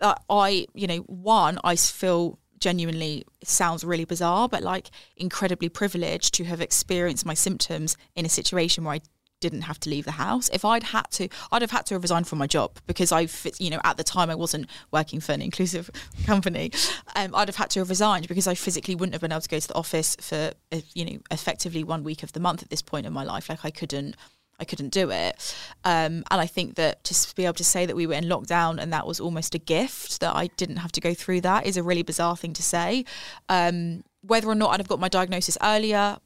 [0.00, 6.44] I, you know, one, I feel genuinely sounds really bizarre, but like incredibly privileged to
[6.44, 9.00] have experienced my symptoms in a situation where I
[9.40, 10.50] didn't have to leave the house.
[10.50, 13.70] If I'd had to, I'd have had to resign from my job because I've, you
[13.70, 15.90] know, at the time I wasn't working for an inclusive
[16.26, 16.70] company.
[17.16, 19.48] Um, I'd have had to have resigned because I physically wouldn't have been able to
[19.48, 22.68] go to the office for, uh, you know, effectively one week of the month at
[22.68, 23.48] this point in my life.
[23.48, 24.14] Like I couldn't
[24.60, 25.56] I couldn't do it.
[25.84, 28.80] Um, and I think that to be able to say that we were in lockdown
[28.80, 31.76] and that was almost a gift that I didn't have to go through that is
[31.76, 33.04] a really bizarre thing to say.
[33.48, 36.18] Um, whether or not I'd have got my diagnosis earlier,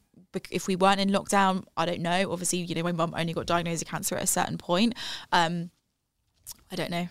[0.51, 2.33] if we weren't in lockdown, I don't know.
[2.33, 4.95] Obviously, you know, my mum only got diagnosed with cancer at a certain point.
[5.31, 5.71] Um,
[6.73, 7.09] I don't know.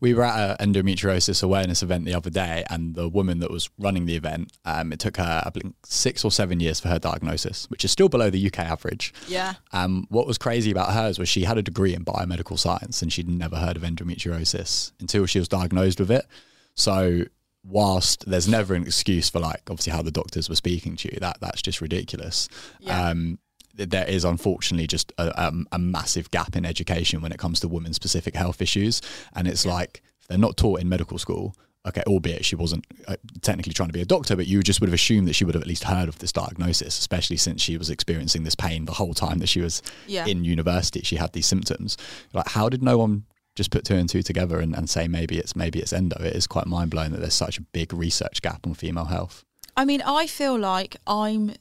[0.00, 3.70] We were at an endometriosis awareness event the other day, and the woman that was
[3.78, 6.98] running the event, um, it took her, I think, six or seven years for her
[6.98, 9.14] diagnosis, which is still below the UK average.
[9.28, 9.54] Yeah.
[9.72, 13.12] Um, what was crazy about hers was she had a degree in biomedical science, and
[13.12, 16.26] she'd never heard of endometriosis until she was diagnosed with it.
[16.74, 17.22] So,
[17.64, 21.18] whilst there's never an excuse for like obviously how the doctors were speaking to you,
[21.20, 22.48] that that's just ridiculous.
[22.80, 23.08] Yeah.
[23.08, 23.38] Um,
[23.76, 27.68] there is unfortunately just a, a, a, massive gap in education when it comes to
[27.68, 29.02] women specific health issues.
[29.34, 29.74] And it's Yeah.
[29.74, 31.54] like they're not taught in medical school.
[31.86, 34.88] Okay, albeit she wasn't uh, technically trying to be a doctor, but you just would
[34.88, 37.76] have assumed that she would have at least heard of this diagnosis, especially since she
[37.78, 40.26] was experiencing this pain the whole time that she was Yeah.
[40.26, 41.02] in university.
[41.04, 41.96] She had these symptoms.
[42.32, 45.38] Like, how did no one just put two and two together and, and say maybe
[45.38, 46.16] it's maybe it's endo?
[46.20, 49.44] It is quite mind blowing that there's such a big research gap on female health.
[49.76, 51.52] I mean, I feel like I'm,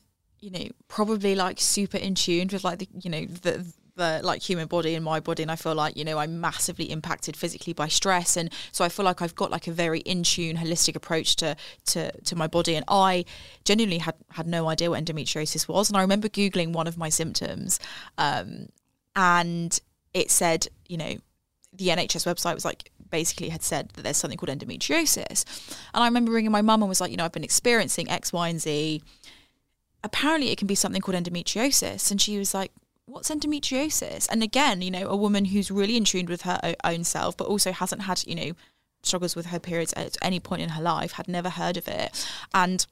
[0.45, 4.43] you know, probably like super in tune with like the, you know, the the like
[4.43, 7.73] human body and my body, and I feel like you know I'm massively impacted physically
[7.73, 10.95] by stress, and so I feel like I've got like a very in tune, holistic
[10.95, 11.55] approach to
[11.87, 13.25] to to my body, and I
[13.63, 17.09] genuinely had had no idea what endometriosis was, and I remember googling one of my
[17.09, 17.79] symptoms,
[18.19, 18.67] um,
[19.15, 19.79] and
[20.13, 21.15] it said, you know,
[21.73, 25.45] the NHS website was like basically had said that there's something called endometriosis.
[25.93, 28.31] And I remember ringing my mum and was like, you know, I've been experiencing X,
[28.31, 29.01] Y, and Z.
[30.05, 32.11] Apparently, it can be something called endometriosis.
[32.11, 32.71] And she was like,
[33.07, 34.27] What's endometriosis?
[34.31, 37.47] And again, you know, a woman who's really in tune with her own self, but
[37.47, 38.51] also hasn't had, you know,
[39.03, 42.27] struggles with her periods at any point in her life, had never heard of it.
[42.53, 42.85] And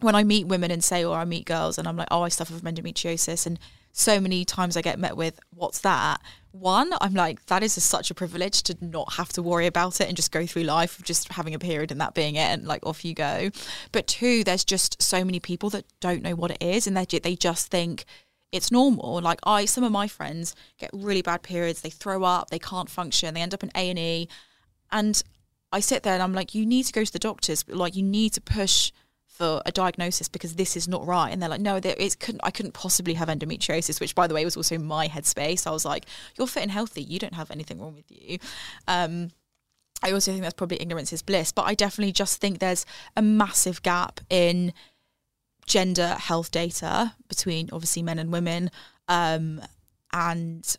[0.00, 2.28] when I meet women and say, or I meet girls and I'm like, oh, I
[2.28, 3.46] suffer from endometriosis.
[3.46, 3.58] And
[3.92, 6.20] so many times I get met with, what's that?
[6.52, 10.00] One, I'm like, that is a, such a privilege to not have to worry about
[10.00, 12.40] it and just go through life of just having a period and that being it
[12.40, 13.50] and like off you go.
[13.90, 17.06] But two, there's just so many people that don't know what it is and they,
[17.06, 18.04] they just think,
[18.52, 19.20] it's normal.
[19.20, 21.80] Like I, some of my friends get really bad periods.
[21.80, 22.50] They throw up.
[22.50, 23.32] They can't function.
[23.32, 24.28] They end up in A and E.
[24.92, 25.22] And
[25.72, 27.64] I sit there and I'm like, you need to go to the doctors.
[27.66, 28.92] Like you need to push
[29.42, 31.30] for a diagnosis because this is not right.
[31.30, 32.42] And they're like, no, there it couldn't.
[32.44, 35.66] I couldn't possibly have endometriosis, which by the way was also my headspace.
[35.66, 36.06] I was like,
[36.38, 37.02] you're fit and healthy.
[37.02, 38.38] You don't have anything wrong with you.
[38.86, 39.30] Um,
[40.00, 43.22] I also think that's probably ignorance is bliss, but I definitely just think there's a
[43.22, 44.72] massive gap in
[45.66, 48.70] gender health data between obviously men and women
[49.08, 49.60] um,
[50.12, 50.76] and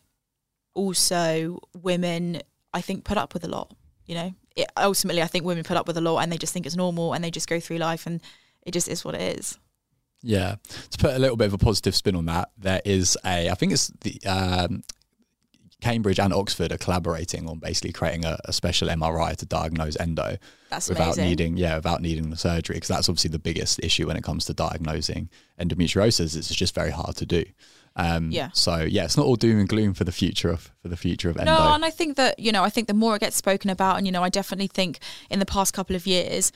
[0.74, 2.40] also women
[2.72, 3.72] i think put up with a lot
[4.06, 6.52] you know it, ultimately i think women put up with a lot and they just
[6.52, 8.20] think it's normal and they just go through life and
[8.64, 9.58] it just is what it is
[10.22, 10.56] Yeah.
[10.90, 13.54] To put a little bit of a positive spin on that, there is a, I
[13.54, 14.82] think it's the um,
[15.80, 20.38] Cambridge and Oxford are collaborating on basically creating a, a special MRI to diagnose endo
[20.70, 22.76] that's without amazing needing, yeah, without needing the surgery.
[22.76, 25.28] Because that's obviously the biggest issue when it comes to diagnosing
[25.60, 26.36] endometriosis.
[26.36, 27.44] It's just very hard to do.
[27.96, 28.48] Um, Yeah.
[28.54, 31.28] So yeah, it's not all doom and gloom for the future of for the future
[31.28, 31.52] of endo.
[31.52, 33.98] No, and I think that you know, I think the more it gets spoken about,
[33.98, 36.50] and you know, I definitely think in the past couple of years,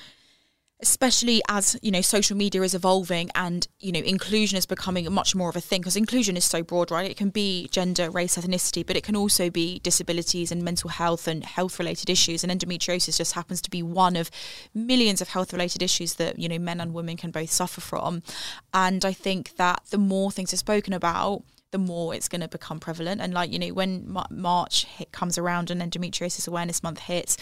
[0.81, 5.35] especially as you know, social media is evolving, and you know, inclusion is becoming much
[5.35, 7.11] more of a thing because inclusion is so broad, right?
[7.11, 11.27] It can be gender, race, ethnicity, but it can also be disabilities and mental health
[11.27, 12.45] and health-related issues.
[12.45, 14.31] And endometriosis just happens to be one of
[14.73, 18.23] millions of health-related issues that you know men and women can both suffer from.
[18.73, 22.49] And I think that the more things are spoken about the more it's going to
[22.49, 23.21] become prevalent.
[23.21, 27.37] And like you know, when Ma- March hit, comes around and Endometriosis Awareness Month hits,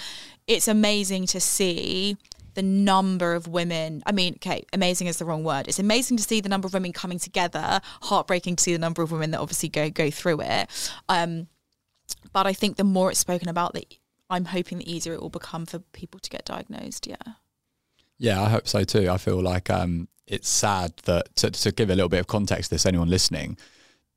[0.46, 2.16] it's amazing to see
[2.56, 4.02] the number of women.
[4.06, 5.68] I mean, okay, amazing is the wrong word.
[5.68, 7.80] It's amazing to see the number of women coming together.
[8.02, 10.92] Heartbreaking to see the number of women that obviously go go through it.
[11.08, 11.46] Um,
[12.32, 13.86] but I think the more it's spoken about, the
[14.28, 17.06] I'm hoping the easier it will become for people to get diagnosed.
[17.06, 17.16] Yeah.
[18.18, 19.10] Yeah, I hope so too.
[19.10, 22.70] I feel like um, it's sad that to, to give a little bit of context
[22.70, 23.58] to this, anyone listening,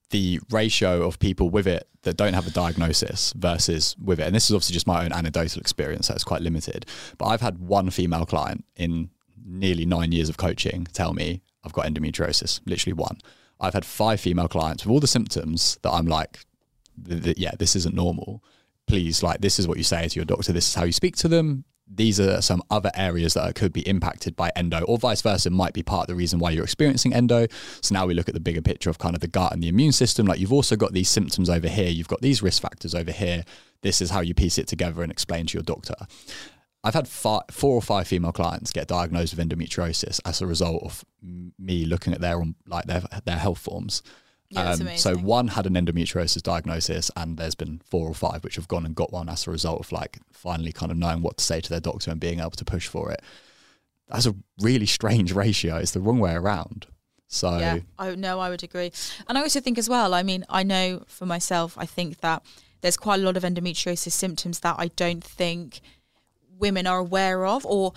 [0.10, 4.36] the ratio of people with it that don't have a diagnosis versus with it, and
[4.36, 6.86] this is obviously just my own anecdotal experience, so it's quite limited.
[7.18, 9.10] But I've had one female client in
[9.46, 13.18] nearly nine years of coaching tell me I've got endometriosis, literally one.
[13.60, 16.40] I've had five female clients with all the symptoms that I'm like,
[17.06, 18.44] yeah, this isn't normal.
[18.88, 20.54] Please, like, this is what you say to your doctor.
[20.54, 21.66] This is how you speak to them.
[21.92, 25.74] These are some other areas that could be impacted by endo, or vice versa, might
[25.74, 27.48] be part of the reason why you're experiencing endo.
[27.82, 29.70] So now we look at the bigger picture of kind of the gut and the
[29.70, 30.28] immune system.
[30.28, 33.44] Like, you've also got these symptoms over here, you've got these risk factors over here.
[33.82, 35.96] This is how you piece it together and explain to your doctor.
[36.84, 41.04] I've had four or five female clients get diagnosed with endometriosis as a result of
[41.22, 44.02] me looking at their like their their health forms.
[44.50, 48.56] Yeah, Um, so one had an endometriosis diagnosis, and there's been four or five which
[48.56, 51.38] have gone and got one as a result of like finally kind of knowing what
[51.38, 53.22] to say to their doctor and being able to push for it.
[54.08, 55.78] That's a really strange ratio.
[55.78, 56.88] It's the wrong way around.
[57.28, 58.92] So Yeah, I no, I would agree,
[59.28, 60.16] and I also think as well.
[60.16, 62.44] I mean, I know for myself, I think that
[62.82, 65.82] there's quite a lot of endometriosis symptoms that I don't think
[66.58, 67.94] women are aware of or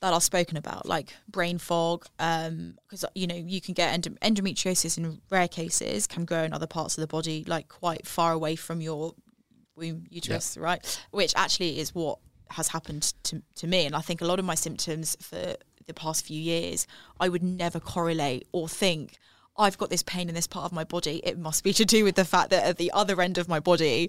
[0.00, 4.18] that are spoken about, like brain fog, because um, you know you can get end-
[4.22, 8.32] endometriosis in rare cases can grow in other parts of the body, like quite far
[8.32, 9.14] away from your
[9.76, 10.62] womb uterus, yeah.
[10.62, 11.04] right?
[11.10, 12.18] Which actually is what
[12.50, 15.54] has happened to to me, and I think a lot of my symptoms for
[15.86, 16.86] the past few years,
[17.18, 19.18] I would never correlate or think.
[19.56, 21.20] I've got this pain in this part of my body.
[21.22, 23.60] It must be to do with the fact that at the other end of my
[23.60, 24.08] body,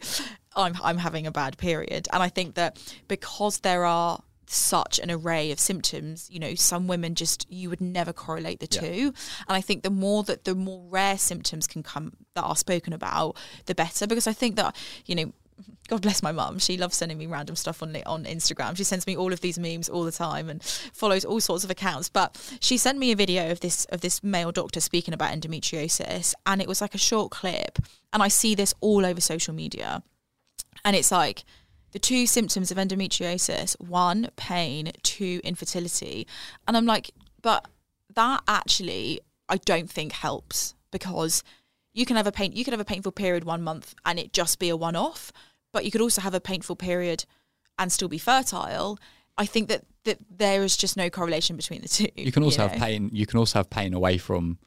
[0.55, 2.07] I'm I'm having a bad period.
[2.13, 2.77] And I think that
[3.09, 4.21] because there are
[4.53, 8.67] such an array of symptoms you know some women just you would never correlate the
[8.71, 8.81] yeah.
[8.81, 9.13] two
[9.47, 12.93] and i think the more that the more rare symptoms can come that are spoken
[12.93, 13.35] about
[13.65, 15.31] the better because i think that you know
[15.87, 16.57] God bless my mum.
[16.57, 18.77] She loves sending me random stuff on on Instagram.
[18.77, 21.69] She sends me all of these memes all the time and follows all sorts of
[21.69, 22.07] accounts.
[22.07, 26.33] But she sent me a video of this of this male doctor speaking about endometriosis,
[26.45, 27.79] and it was like a short clip.
[28.13, 30.01] And I see this all over social media,
[30.85, 31.43] and it's like
[31.91, 36.27] the two symptoms of endometriosis one, pain, two, infertility.
[36.67, 37.67] And I'm like, but
[38.15, 41.43] that actually, I don't think helps because
[41.93, 44.33] you can have a pain, you could have a painful period one month and it
[44.33, 45.31] just be a one off,
[45.71, 47.25] but you could also have a painful period
[47.77, 48.97] and still be fertile.
[49.37, 52.07] I think that, that there is just no correlation between the two.
[52.15, 52.73] You can also you know?
[52.73, 53.09] have pain.
[53.13, 54.59] You can also have pain away from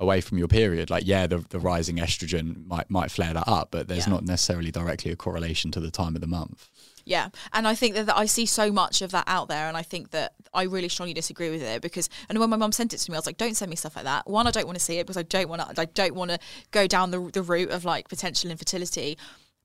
[0.00, 0.90] away from your period.
[0.90, 4.14] Like, yeah, the, the rising estrogen might might flare that up, but there's yeah.
[4.14, 6.68] not necessarily directly a correlation to the time of the month.
[7.04, 9.76] Yeah, and I think that, that, I see so much of that out there, and
[9.76, 12.10] I think that I really strongly disagree with it because.
[12.28, 13.96] And when my mum sent it to me, I was like, "Don't send me stuff
[13.96, 15.80] like that." One, I don't want to see it because I don't want to.
[15.80, 16.38] I don't want to
[16.70, 19.16] go down the the route of like potential infertility.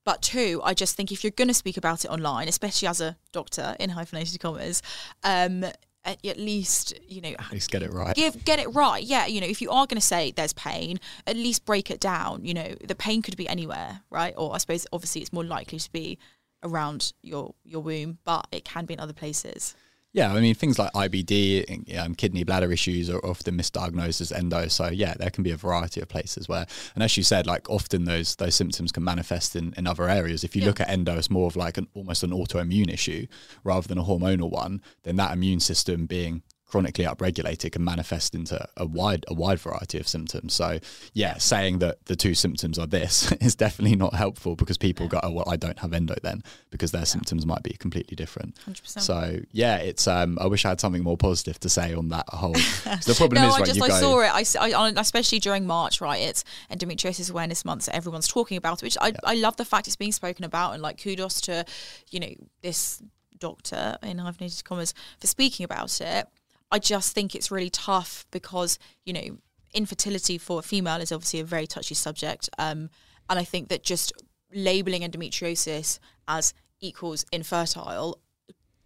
[0.06, 3.00] But two, I just think if you're going to speak about it online, especially as
[3.00, 4.82] a doctor in hyphenated commas,
[5.24, 5.66] um,
[6.06, 8.16] at, at least you know at least get it right.
[8.16, 9.04] give get it right.
[9.04, 12.00] Yeah you know if you are going to say there's pain at least break it
[12.00, 12.46] down.
[12.46, 14.34] You know the pain could be anywhere right?
[14.38, 16.18] Or i suppose obviously it's more likely to be
[16.64, 19.76] around your your womb but it can be in other places
[20.14, 24.68] yeah, I mean things like IBD, um, kidney bladder issues are often misdiagnosed as endo.
[24.68, 27.68] So yeah, there can be a variety of places where, and as you said, like
[27.68, 30.44] often those those symptoms can manifest in, in other areas.
[30.44, 30.68] If you yeah.
[30.68, 33.26] look at endo as more of like an almost an autoimmune issue
[33.64, 38.68] rather than a hormonal one, then that immune system being chronically upregulated can manifest into
[38.78, 40.56] a wide a wide variety of symptoms.
[40.56, 40.80] So
[41.14, 45.20] yeah, saying that the two symptoms are this is definitely not helpful because people go,
[45.22, 47.06] oh well, I don't have endo then because their yeah.
[47.16, 48.56] symptoms might be completely different.
[48.68, 49.02] 100%.
[49.02, 52.28] So yeah, it's um, I wish I had something more positive to say on that
[52.30, 52.54] whole.
[53.06, 54.58] the problem no, is I right, just I go, saw it.
[54.60, 56.22] I, I, especially during March, right?
[56.22, 59.18] It's endometriosis awareness month, so everyone's talking about it, which I, yeah.
[59.24, 61.66] I love the fact it's being spoken about and like kudos to
[62.10, 62.34] you know
[62.64, 63.00] this
[63.38, 66.28] doctor in hyphenated commas for speaking about it
[66.74, 69.38] I just think it's really tough because, you know,
[69.76, 72.50] infertility for a female is obviously a very touchy subject.
[72.58, 72.90] Um,
[73.30, 74.12] and I think that just
[74.52, 78.20] labeling endometriosis as equals infertile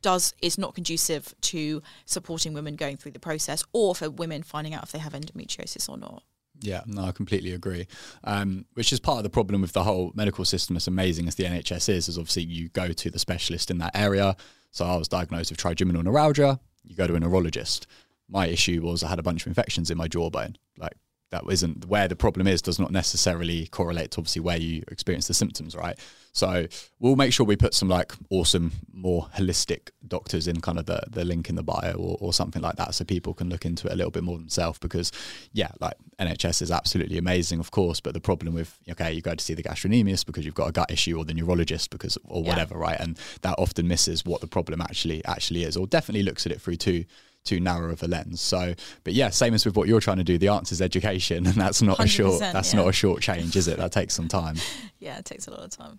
[0.02, 4.74] does is not conducive to supporting women going through the process or for women finding
[4.74, 6.24] out if they have endometriosis or not.
[6.60, 7.88] Yeah, no, I completely agree.
[8.26, 11.36] Um, which is part of the problem with the whole medical system, as amazing as
[11.36, 14.36] the NHS is, is obviously you go to the specialist in that area.
[14.72, 17.88] So I was diagnosed with trigeminal neuralgia you go to a neurologist.
[18.30, 20.58] My issue was I had a bunch of infections in my jawbone.
[20.78, 20.98] Like
[21.32, 25.28] that isn't where the problem is does not necessarily correlate to obviously where you experience
[25.28, 26.00] the symptoms right
[26.32, 26.68] so
[27.00, 31.02] we'll make sure we put some like awesome more holistic doctors in kind of the,
[31.10, 33.88] the link in the bio or, or something like that so people can look into
[33.88, 35.12] it a little bit more themselves because
[35.52, 39.36] yeah like nhs is absolutely amazing of course but the problem with okay you go
[39.36, 42.44] to see the gastroenterologist because you've got a gut issue or the neurologist because or
[42.44, 42.82] whatever yeah.
[42.82, 46.52] right and that often misses what the problem actually actually is or definitely looks at
[46.52, 47.04] it through two
[47.48, 48.42] too narrow of a lens.
[48.42, 50.38] So, but yeah, same as with what you're trying to do.
[50.38, 52.40] The answer is education, and that's not a short.
[52.40, 52.82] That's yeah.
[52.82, 53.78] not a short change, is it?
[53.78, 54.58] That takes some time.
[55.00, 55.98] yeah, it takes a lot of time.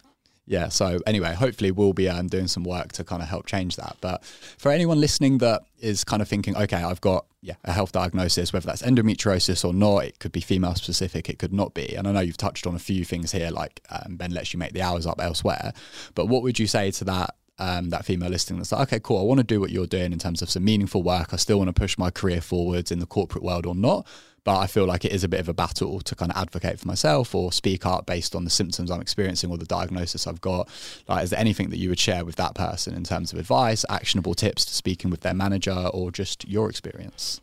[0.49, 0.69] Yeah.
[0.69, 3.99] So anyway, hopefully we'll be um, doing some work to kind of help change that.
[4.01, 7.93] But for anyone listening that is kind of thinking, okay, I've got yeah a health
[7.93, 11.95] diagnosis, whether that's endometriosis or not, it could be female specific, it could not be.
[11.95, 14.59] And I know you've touched on a few things here, like um, Ben lets you
[14.59, 15.75] make the hours up elsewhere.
[16.15, 19.19] But what would you say to that um, that female listing that's like, okay, cool,
[19.19, 21.33] I want to do what you're doing in terms of some meaningful work.
[21.33, 24.07] I still want to push my career forwards in the corporate world or not.
[24.45, 26.81] But I feel like it is a bit of a battle to kind of advocate
[26.81, 30.41] for myself or speak up based on the symptoms I'm experiencing or the diagnosis I've
[30.41, 30.71] got.
[31.07, 33.85] Like, is there anything that you would share with that person in terms of advice,
[33.91, 37.43] actionable tips to speaking with their manager, or just your experience?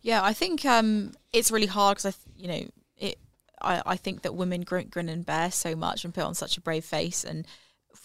[0.00, 3.18] Yeah, I think um, it's really hard because I, you know, it.
[3.60, 6.56] I, I think that women grin, grin and bear so much and put on such
[6.56, 7.46] a brave face and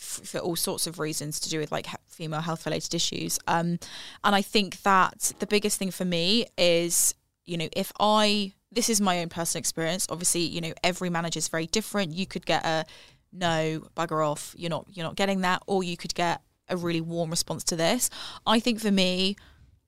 [0.01, 3.39] for all sorts of reasons to do with like female health related issues.
[3.47, 3.79] Um,
[4.23, 7.13] and I think that the biggest thing for me is,
[7.45, 10.07] you know, if I, this is my own personal experience.
[10.09, 12.13] Obviously, you know, every manager is very different.
[12.13, 12.85] You could get a
[13.31, 17.01] no, bugger off, you're not you're not getting that, or you could get a really
[17.01, 18.09] warm response to this.
[18.45, 19.35] I think for me,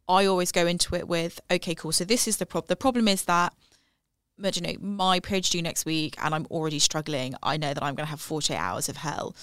[0.07, 1.91] I always go into it with, okay, cool.
[1.91, 2.67] So this is the problem.
[2.69, 3.53] The problem is that
[4.37, 7.35] you know, my period's due next week and I'm already struggling.
[7.43, 9.35] I know that I'm going to have 48 hours of hell.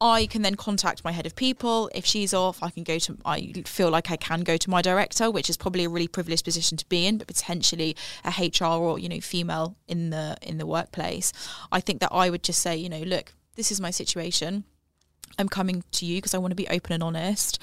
[0.00, 1.90] I can then contact my head of people.
[1.94, 4.82] If she's off, I can go to, I feel like I can go to my
[4.82, 8.66] director, which is probably a really privileged position to be in, but potentially a HR
[8.66, 11.32] or, you know, female in the, in the workplace.
[11.72, 14.64] I think that I would just say, you know, look, this is my situation.
[15.38, 17.58] I'm coming to you because I want to be open and honest.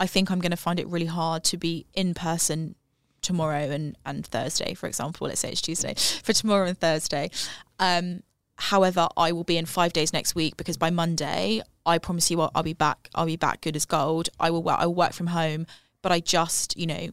[0.00, 2.74] I think I'm going to find it really hard to be in person
[3.20, 5.26] tomorrow and, and Thursday, for example.
[5.26, 7.30] Let's say it's Tuesday for tomorrow and Thursday.
[7.78, 8.22] Um,
[8.56, 12.40] However, I will be in five days next week because by Monday, I promise you,
[12.40, 13.08] I'll, I'll be back.
[13.14, 14.28] I'll be back good as gold.
[14.40, 14.66] I will.
[14.68, 15.66] I will work from home,
[16.02, 17.08] but I just, you know,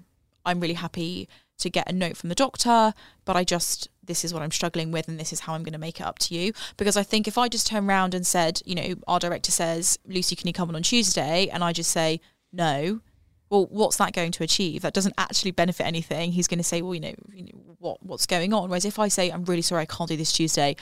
[0.45, 1.27] I'm really happy
[1.59, 2.93] to get a note from the doctor.
[3.25, 5.73] But I just, this is what I'm struggling with, and this is how I'm going
[5.73, 6.53] to make it up to you.
[6.77, 9.99] Because I think if I just turn around and said, you know, our director says,
[10.07, 11.49] Lucy, can you come on on Tuesday?
[11.49, 12.21] And I just say
[12.53, 13.01] no.
[13.49, 14.81] Well, what's that going to achieve?
[14.81, 16.31] That doesn't actually benefit anything.
[16.31, 18.69] He's going to say, well, you know, you know what what's going on.
[18.69, 20.75] Whereas if I say, I'm really sorry, I can't do this Tuesday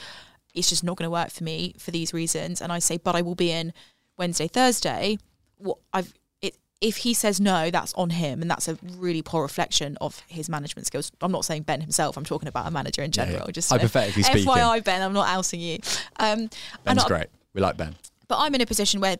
[0.54, 2.60] it's just not going to work for me for these reasons.
[2.60, 3.72] And I say, but I will be in
[4.18, 5.18] Wednesday, Thursday.
[5.56, 9.42] What I've it, if he says no, that's on him, and that's a really poor
[9.42, 11.12] reflection of his management skills.
[11.20, 12.16] I'm not saying Ben himself.
[12.16, 13.44] I'm talking about a manager in general.
[13.46, 13.52] Yeah.
[13.52, 14.46] Just hypothetically speaking.
[14.46, 15.78] FYI, Ben, I'm not ousing you.
[16.18, 16.50] Um,
[16.84, 17.28] Ben's great.
[17.54, 17.94] We like Ben.
[18.28, 19.16] But I'm in a position where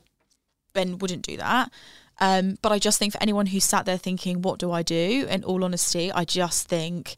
[0.73, 1.71] Ben wouldn't do that.
[2.21, 5.27] Um, but I just think for anyone who's sat there thinking, what do I do?
[5.29, 7.17] In all honesty, I just think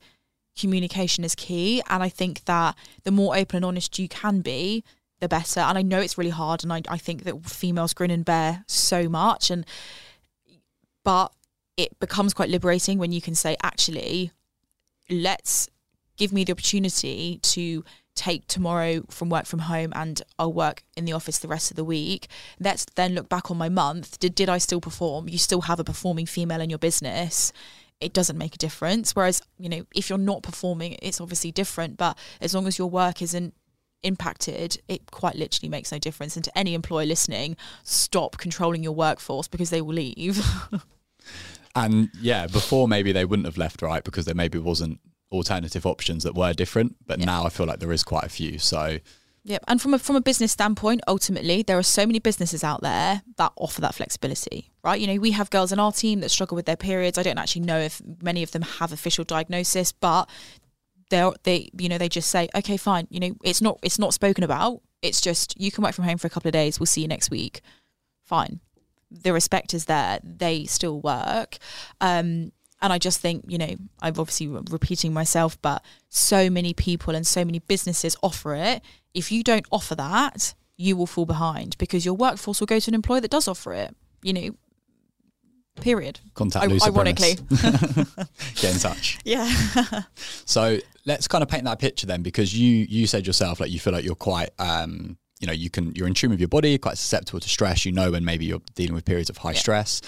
[0.59, 1.83] communication is key.
[1.89, 4.85] And I think that the more open and honest you can be,
[5.21, 5.61] the better.
[5.61, 6.63] And I know it's really hard.
[6.63, 9.51] And I, I think that females grin and bear so much.
[9.51, 9.65] And,
[11.05, 11.33] but
[11.77, 14.31] it becomes quite liberating when you can say, actually,
[15.11, 15.69] let's
[16.17, 17.85] give me the opportunity to
[18.15, 21.77] take tomorrow from work from home and I'll work in the office the rest of
[21.77, 22.29] the week.
[22.61, 24.21] Let's then look back on my month.
[24.21, 25.29] Did did I still perform?
[25.29, 27.53] You still have a performing female in your business
[28.05, 29.17] it doesn't make a difference.
[29.17, 31.97] Whereas, you know, if you're not performing, it's obviously different.
[31.97, 33.55] But as long as your work isn't
[34.03, 36.37] impacted, it quite literally makes no difference.
[36.37, 40.45] And to any employer listening, stop controlling your workforce because they will leave.
[41.75, 44.05] and yeah, before maybe they wouldn't have left, right?
[44.05, 45.01] Because there maybe wasn't
[45.33, 46.97] alternative options that were different.
[47.07, 47.25] But yeah.
[47.25, 48.59] now I feel like there is quite a few.
[48.59, 48.99] So
[49.47, 49.65] Yep.
[49.69, 53.23] And from a from a business standpoint, ultimately, there are so many businesses out there
[53.37, 54.99] that offer that flexibility, right?
[54.99, 57.19] You know, we have girls in our team that struggle with their periods.
[57.19, 60.31] I don't actually know if many of them have official diagnosis, but
[61.11, 63.07] they they you know they just say, okay, fine.
[63.11, 64.81] You know, it's not it's not spoken about.
[65.03, 66.81] It's just you can work from home for a couple of days.
[66.81, 67.61] We'll see you next week.
[68.25, 68.61] Fine.
[69.11, 70.21] The respect is there.
[70.25, 71.59] They still work.
[72.01, 77.15] Um, and I just think, you know, I'm obviously repeating myself, but so many people
[77.15, 78.83] and so many businesses offer it
[79.15, 82.91] if you don't offer that, you will fall behind because your workforce will go to
[82.91, 83.97] an employer that does offer it.
[84.23, 84.51] You know,
[85.81, 86.21] period.
[86.35, 87.35] Contact I- Ironically.
[88.57, 89.19] Get in touch.
[89.25, 89.51] Yeah.
[90.45, 93.79] so let's kind of paint that picture then because you you said yourself like you
[93.79, 96.79] feel like you're quite um you know you can you're in tune with your body
[96.79, 99.59] quite susceptible to stress you know when maybe you're dealing with periods of high yeah.
[99.59, 100.01] stress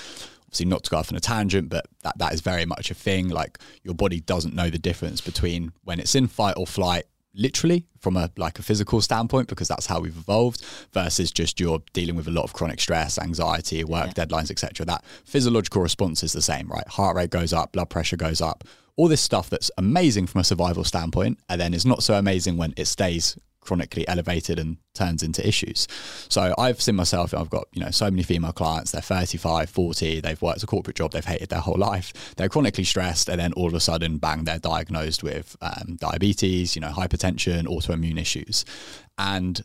[0.45, 2.95] obviously not to go off on a tangent but that that is very much a
[2.95, 7.05] thing like your body doesn't know the difference between when it's in fight or flight
[7.37, 11.82] literally from a like a physical standpoint because that's how we've evolved versus just you're
[11.93, 14.24] dealing with a lot of chronic stress anxiety work yeah.
[14.24, 16.87] deadlines etc that physiological response is the same right?
[16.89, 18.64] Heart rate goes up blood pressure goes up.
[18.97, 22.57] All this stuff that's amazing from a survival standpoint and then is not so amazing
[22.57, 23.37] when it stays
[23.67, 25.87] chronically elevated and turns into issues.
[26.29, 30.21] So I've seen myself, I've got, you know, so many female clients, they're 35, 40,
[30.21, 32.35] they've worked a corporate job, they've hated their whole life.
[32.37, 36.75] They're chronically stressed and then all of a sudden, bang, they're diagnosed with um, diabetes,
[36.75, 38.64] you know, hypertension, autoimmune issues.
[39.19, 39.62] And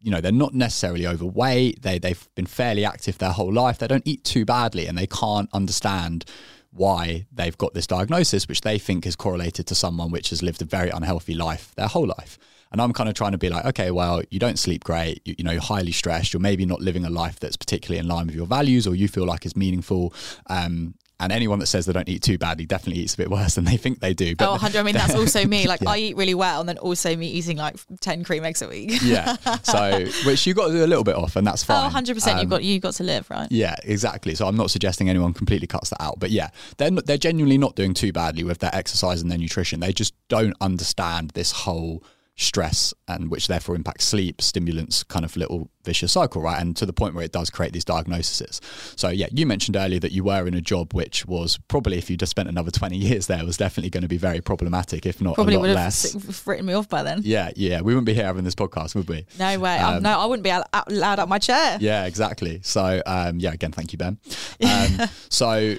[0.00, 3.86] you know they're not necessarily overweight they they've been fairly active their whole life they
[3.86, 6.24] don't eat too badly and they can't understand
[6.72, 10.62] why they've got this diagnosis which they think is correlated to someone which has lived
[10.62, 12.38] a very unhealthy life their whole life
[12.72, 15.22] and I'm kind of trying to be like, okay, well, you don't sleep great.
[15.24, 16.32] You, you, know, you're highly stressed.
[16.32, 19.08] You're maybe not living a life that's particularly in line with your values or you
[19.08, 20.14] feel like is meaningful.
[20.46, 23.54] Um, and anyone that says they don't eat too badly definitely eats a bit worse
[23.54, 24.34] than they think they do.
[24.34, 24.78] But oh, 100.
[24.78, 25.68] I mean, that's also me.
[25.68, 25.90] Like, yeah.
[25.90, 28.92] I eat really well, and then also me eating like 10 cream eggs a week.
[29.02, 29.36] yeah.
[29.62, 31.80] So, which you got to do a little bit off, and that's oh, fine.
[31.80, 32.10] Oh, 100.
[32.10, 33.48] Um, percent You've got you've got to live, right?
[33.50, 34.34] Yeah, exactly.
[34.34, 36.48] So I'm not suggesting anyone completely cuts that out, but yeah,
[36.78, 39.80] they're they're genuinely not doing too badly with their exercise and their nutrition.
[39.80, 42.02] They just don't understand this whole
[42.40, 46.60] stress and which therefore impacts sleep stimulants kind of little vicious cycle right?
[46.60, 48.60] And to the point where it does create these diagnoses.
[48.96, 52.08] So yeah you mentioned earlier that you were in a job which was probably if
[52.08, 55.20] you just spent another 20 years there was definitely going to be very problematic if
[55.20, 56.12] not probably a lot would less.
[56.12, 57.20] have written me off by then.
[57.22, 59.26] Yeah yeah we wouldn't be here having this podcast would we?
[59.38, 59.78] No way.
[59.78, 61.76] Um, no i wouldn't be allowed out my chair.
[61.80, 62.60] Yeah exactly.
[62.62, 64.18] So um, yeah again thank you ben.
[64.70, 65.76] Um, so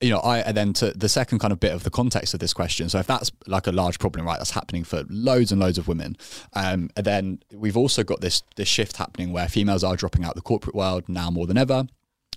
[0.00, 2.40] you know, I and then to the second kind of bit of the context of
[2.40, 2.88] this question.
[2.88, 5.88] So if that's like a large problem, right, that's happening for loads and loads of
[5.88, 6.16] women,
[6.54, 10.36] um, and then we've also got this this shift happening where females are dropping out
[10.36, 11.86] the corporate world now more than ever.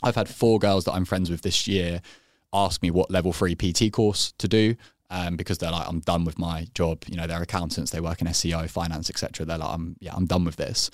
[0.01, 2.01] I've had four girls that I'm friends with this year
[2.53, 4.76] ask me what level three PT course to do.
[5.14, 7.03] Um, because they're like, I'm done with my job.
[7.05, 9.45] You know, they're accountants, they work in SEO, finance, etc.
[9.45, 10.89] They're like, I'm yeah, I'm done with this.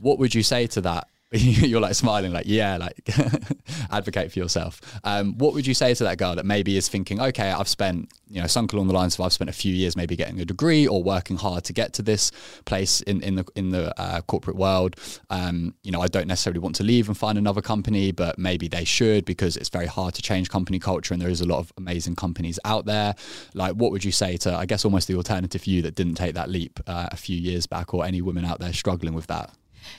[0.00, 1.06] What would you say to that
[1.40, 3.08] you're like smiling, like, yeah, like
[3.90, 4.82] advocate for yourself.
[5.02, 8.12] Um, what would you say to that girl that maybe is thinking, okay, I've spent,
[8.28, 10.44] you know, sunk along the lines of I've spent a few years maybe getting a
[10.44, 12.32] degree or working hard to get to this
[12.66, 14.96] place in, in the in the uh, corporate world.
[15.30, 18.68] Um, you know, I don't necessarily want to leave and find another company, but maybe
[18.68, 21.60] they should because it's very hard to change company culture and there is a lot
[21.60, 23.14] of amazing companies out there.
[23.54, 26.34] Like, what would you say to, I guess, almost the alternative you that didn't take
[26.34, 29.50] that leap uh, a few years back or any women out there struggling with that?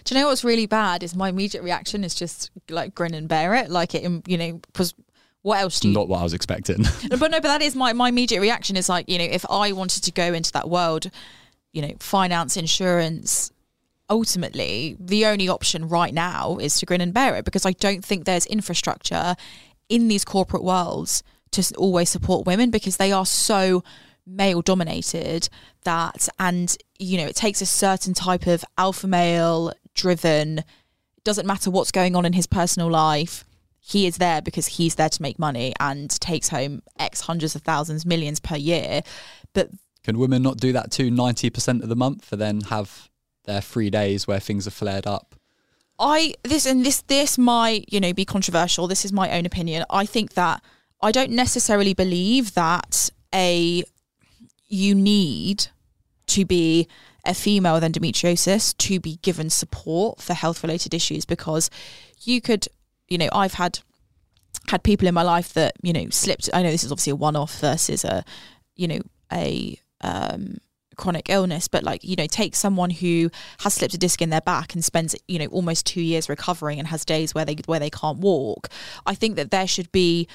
[0.04, 1.04] Do you know what's really bad?
[1.04, 3.70] Is my immediate reaction is just like grin and bear it.
[3.70, 4.94] Like it, you know, because
[5.42, 5.94] what else do you?
[5.94, 6.84] Not what I was expecting.
[7.10, 8.76] but no, but that is my my immediate reaction.
[8.76, 11.10] Is like you know, if I wanted to go into that world,
[11.72, 13.52] you know, finance, insurance.
[14.10, 18.04] Ultimately, the only option right now is to grin and bear it because I don't
[18.04, 19.36] think there's infrastructure
[19.90, 23.84] in these corporate worlds to always support women because they are so
[24.26, 25.50] male dominated
[25.84, 30.64] that and you know it takes a certain type of alpha male driven
[31.24, 33.44] doesn't matter what's going on in his personal life
[33.86, 37.64] he is there because he's there to make money and takes home x hundreds of
[37.64, 39.02] thousands millions per year.
[39.52, 39.72] But
[40.06, 43.10] can women not do that too 90% of the month and then have
[43.44, 45.36] their free days where things are flared up?
[46.00, 48.88] I this and this this might you know be controversial.
[48.88, 49.86] This is my own opinion.
[49.90, 50.64] I think that
[51.02, 53.84] i don't necessarily believe that a
[54.74, 55.68] you need
[56.26, 56.88] to be
[57.26, 61.70] a female with endometriosis to be given support for health related issues because
[62.24, 62.68] you could,
[63.08, 63.80] you know, I've had
[64.70, 66.50] had people in my life that you know slipped.
[66.54, 68.26] I know this is obviously a one off versus a,
[68.76, 69.00] you know,
[69.32, 70.58] a um,
[70.98, 74.42] chronic illness, but like you know, take someone who has slipped a disc in their
[74.42, 77.80] back and spends you know almost two years recovering and has days where they where
[77.80, 78.70] they can't walk.
[79.06, 80.28] I think that there should be,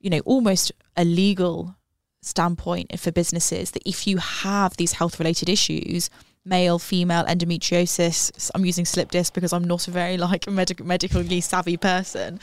[0.00, 1.77] you know, almost a legal
[2.20, 6.10] standpoint for businesses that if you have these health related issues
[6.44, 11.40] male female endometriosis i'm using slip disc because i'm not a very like medical medically
[11.40, 12.40] savvy person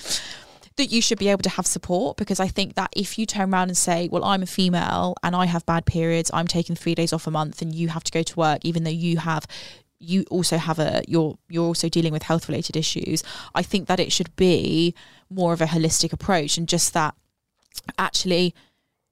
[0.78, 3.54] that you should be able to have support because I think that if you turn
[3.54, 6.96] around and say, well, I'm a female and I have bad periods, I'm taking three
[6.96, 9.48] days off a month and you have to go to work, even though you have
[9.98, 13.24] you also have a you're you're also dealing with health related issues.
[13.54, 14.94] I think that it should be
[15.30, 17.16] more of a holistic approach and just that
[17.98, 18.54] actually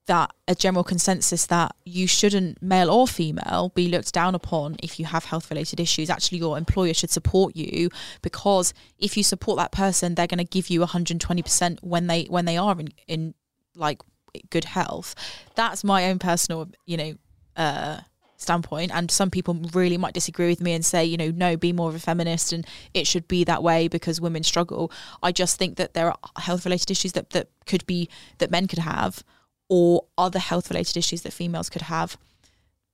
[0.06, 4.98] that a general consensus that you shouldn't, male or female, be looked down upon if
[4.98, 6.10] you have health related issues.
[6.10, 7.88] Actually, your employer should support you
[8.22, 12.44] because if you support that person, they're going to give you 120% when they when
[12.44, 13.34] they are in, in
[13.76, 14.02] like
[14.50, 15.14] good health.
[15.54, 17.14] That's my own personal, you know,
[17.56, 18.00] uh,
[18.36, 18.92] standpoint.
[18.94, 21.88] And some people really might disagree with me and say, you know, no, be more
[21.88, 24.92] of a feminist and it should be that way because women struggle.
[25.22, 28.66] I just think that there are health related issues that, that could be that men
[28.66, 29.24] could have
[29.68, 32.16] or other health related issues that females could have,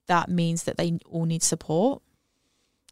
[0.07, 2.03] that means that they all need support.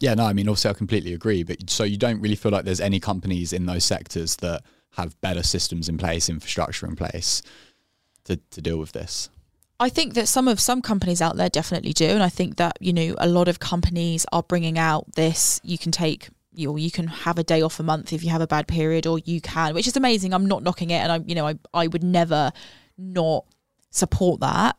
[0.01, 1.43] Yeah, no, I mean, obviously, I completely agree.
[1.43, 4.63] But so you don't really feel like there's any companies in those sectors that
[4.93, 7.43] have better systems in place, infrastructure in place
[8.25, 9.29] to, to deal with this?
[9.81, 12.77] I think that some of some companies out there definitely do, and I think that
[12.81, 15.61] you know a lot of companies are bringing out this.
[15.63, 18.41] You can take you you can have a day off a month if you have
[18.41, 20.35] a bad period, or you can, which is amazing.
[20.35, 22.53] I'm not knocking it, and I you know I I would never
[22.97, 23.45] not
[23.99, 24.77] support that.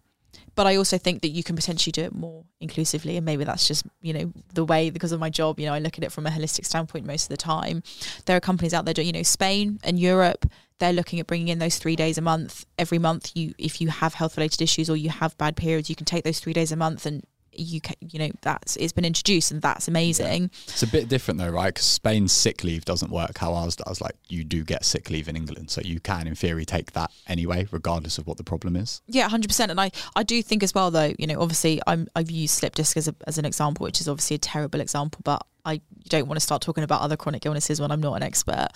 [0.56, 3.16] But I also think that you can potentially do it more inclusively.
[3.16, 5.80] And maybe that's just, you know, the way because of my job, you know, I
[5.80, 7.82] look at it from a holistic standpoint most of the time.
[8.26, 10.46] There are companies out there, you know, Spain and Europe,
[10.80, 12.66] they're looking at bringing in those three days a month.
[12.78, 15.96] Every month, you if you have health related issues or you have bad periods, you
[15.96, 17.24] can take those three days a month and
[17.60, 20.44] you you know that's it's been introduced and that's amazing.
[20.44, 20.48] Yeah.
[20.68, 21.74] It's a bit different though, right?
[21.74, 24.02] Because Spain's sick leave doesn't work how ours does.
[24.02, 27.12] Like you do get sick leave in England, so you can in theory take that
[27.28, 29.02] anyway, regardless of what the problem is.
[29.08, 29.72] Yeah, hundred percent.
[29.72, 32.76] And I I do think as well though, you know, obviously I'm I've used slip
[32.76, 36.28] disc as a, as an example, which is obviously a terrible example, but I don't
[36.28, 38.70] want to start talking about other chronic illnesses when I'm not an expert.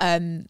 [0.00, 0.46] Um,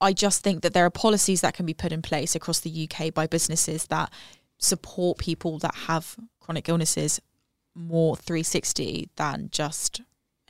[0.00, 2.88] I just think that there are policies that can be put in place across the
[2.88, 4.12] UK by businesses that
[4.58, 7.20] support people that have chronic illnesses
[7.74, 10.00] more 360 than just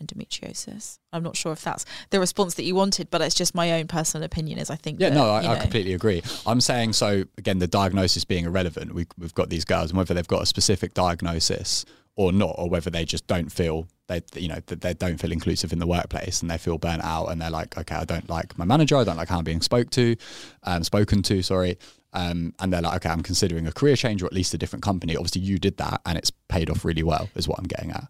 [0.03, 0.99] endometriosis.
[1.13, 3.87] I'm not sure if that's the response that you wanted, but it's just my own
[3.87, 4.59] personal opinion.
[4.59, 5.01] Is I think.
[5.01, 6.23] Yeah, that, no, I, you I completely agree.
[6.47, 8.95] I'm saying so again, the diagnosis being irrelevant.
[8.95, 11.85] We, we've got these girls, and whether they've got a specific diagnosis
[12.15, 15.73] or not, or whether they just don't feel they, you know, they don't feel inclusive
[15.73, 18.57] in the workplace and they feel burnt out, and they're like, okay, I don't like
[18.59, 20.17] my manager, I don't like how I'm being spoke to,
[20.63, 21.79] um, spoken to, sorry.
[22.13, 24.83] Um, and they're like, okay, I'm considering a career change or at least a different
[24.83, 25.17] company.
[25.17, 28.09] Obviously, you did that, and it's paid off really well, is what I'm getting at.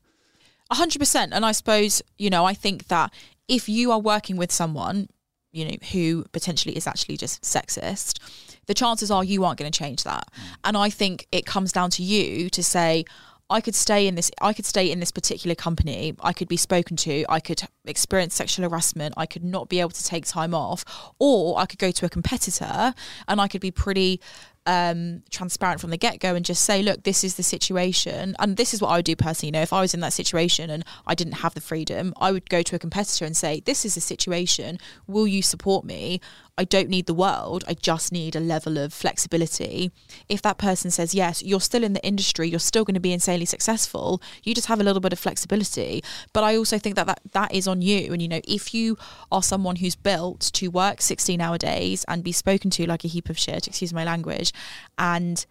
[0.70, 1.32] A hundred percent.
[1.32, 3.12] And I suppose, you know, I think that
[3.48, 5.08] if you are working with someone,
[5.52, 8.18] you know, who potentially is actually just sexist,
[8.66, 10.28] the chances are you aren't going to change that.
[10.64, 13.04] And I think it comes down to you to say,
[13.48, 16.56] I could stay in this I could stay in this particular company, I could be
[16.56, 20.54] spoken to, I could experience sexual harassment, I could not be able to take time
[20.54, 20.84] off,
[21.18, 22.94] or I could go to a competitor
[23.28, 24.20] and I could be pretty
[24.66, 28.34] um, transparent from the get go and just say, look, this is the situation.
[28.38, 29.48] And this is what I would do personally.
[29.48, 32.32] You know, if I was in that situation and I didn't have the freedom, I
[32.32, 34.78] would go to a competitor and say, this is the situation.
[35.06, 36.20] Will you support me?
[36.58, 37.64] I don't need the world.
[37.68, 39.92] I just need a level of flexibility.
[40.28, 43.12] If that person says yes, you're still in the industry, you're still going to be
[43.12, 44.22] insanely successful.
[44.42, 46.02] You just have a little bit of flexibility.
[46.32, 48.12] But I also think that that, that is on you.
[48.12, 48.96] And, you know, if you
[49.30, 53.08] are someone who's built to work 16 hour days and be spoken to like a
[53.08, 54.52] heap of shit, excuse my language,
[54.98, 55.44] and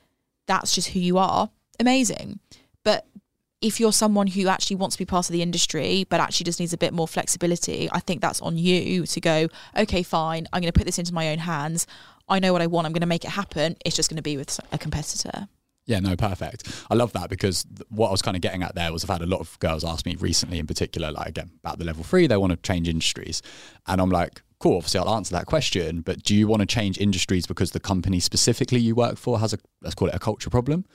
[0.48, 1.50] that's just who you are,
[1.80, 2.40] amazing.
[2.84, 3.06] But
[3.62, 6.60] if you're someone who actually wants to be part of the industry but actually just
[6.60, 9.48] needs a bit more flexibility, I think that's on you to go,
[9.78, 11.88] okay, fine, I'm going to put this into my own hands.
[12.28, 12.86] I know what I want.
[12.86, 13.76] I'm going to make it happen.
[13.86, 15.48] It's just going to be with a competitor.
[15.86, 16.68] Yeah, no, perfect.
[16.90, 19.22] I love that because what I was kind of getting at there was I've had
[19.22, 22.26] a lot of girls ask me recently, in particular, like again about the level three,
[22.26, 23.44] they want to change industries,
[23.86, 24.78] and I'm like, cool.
[24.78, 28.20] Obviously, I'll answer that question, but do you want to change industries because the company
[28.20, 30.86] specifically you work for has a let's call it a culture problem,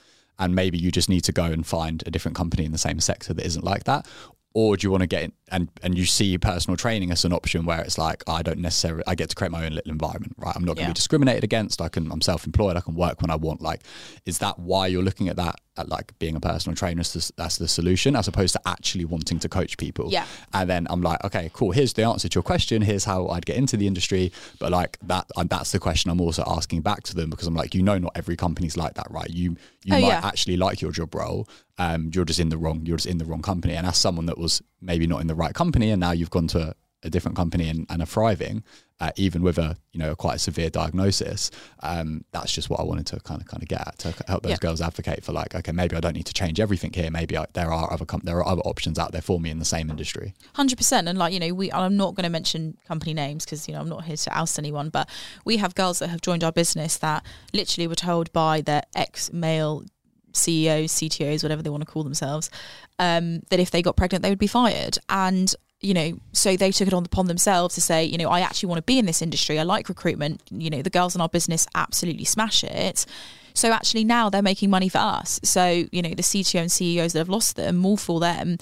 [0.40, 2.98] and maybe you just need to go and find a different company in the same
[2.98, 4.08] sector that isn't like that,
[4.52, 7.32] or do you want to get in and and you see personal training as an
[7.32, 10.34] option where it's like I don't necessarily I get to create my own little environment,
[10.38, 10.54] right?
[10.56, 10.88] I'm not going to Yeah.
[10.88, 11.80] be discriminated against.
[11.80, 12.76] I can I'm self-employed.
[12.76, 13.60] I can work when I want.
[13.60, 13.80] Like,
[14.26, 17.32] is that why you're looking at that at like being a personal trainer as the,
[17.36, 20.08] that's the solution as opposed to actually wanting to coach people?
[20.10, 20.24] Yeah.
[20.52, 21.72] And then I'm like, okay, cool.
[21.72, 22.82] Here's the answer to your question.
[22.82, 24.32] Here's how I'd get into the industry.
[24.60, 27.54] But like that, and that's the question I'm also asking back to them because I'm
[27.54, 29.30] like, you know, not every company's like that, right?
[29.30, 30.20] You you Oh, might yeah.
[30.22, 31.48] actually like your job role.
[31.80, 32.84] Um, you're just in the wrong.
[32.84, 33.74] You're just in the wrong company.
[33.74, 36.46] And as someone that was maybe not in the right company, and now you've gone
[36.48, 36.74] to a,
[37.04, 38.62] a different company and, and are thriving,
[39.00, 41.50] uh, even with a you know a quite severe diagnosis.
[41.82, 44.42] Um, that's just what I wanted to kind of kind of get at to help
[44.42, 44.56] those Yeah.
[44.66, 47.10] girls advocate for like, okay, maybe I don't need to change everything here.
[47.10, 49.58] Maybe I, there are other com- there are other options out there for me in
[49.58, 50.34] the same industry.
[50.60, 53.66] Hundred percent, and like you know, we I'm not going to mention company names because
[53.66, 55.08] you know I'm not here to oust anyone, but
[55.46, 57.24] we have girls that have joined our business that
[57.54, 59.84] literally were told by their ex male
[60.32, 62.50] CEOs, CTOs, whatever they want to call themselves,
[62.98, 66.70] um, that if they got pregnant they would be fired, and you know, so they
[66.70, 69.06] took it on upon themselves to say, you know, I actually want to be in
[69.06, 69.58] this industry.
[69.58, 70.42] I like recruitment.
[70.50, 73.06] You know, the girls in our business absolutely smash it.
[73.54, 75.40] So actually now they're making money for us.
[75.42, 78.58] So, you know, the CTO and CEOs that have lost them, more for them.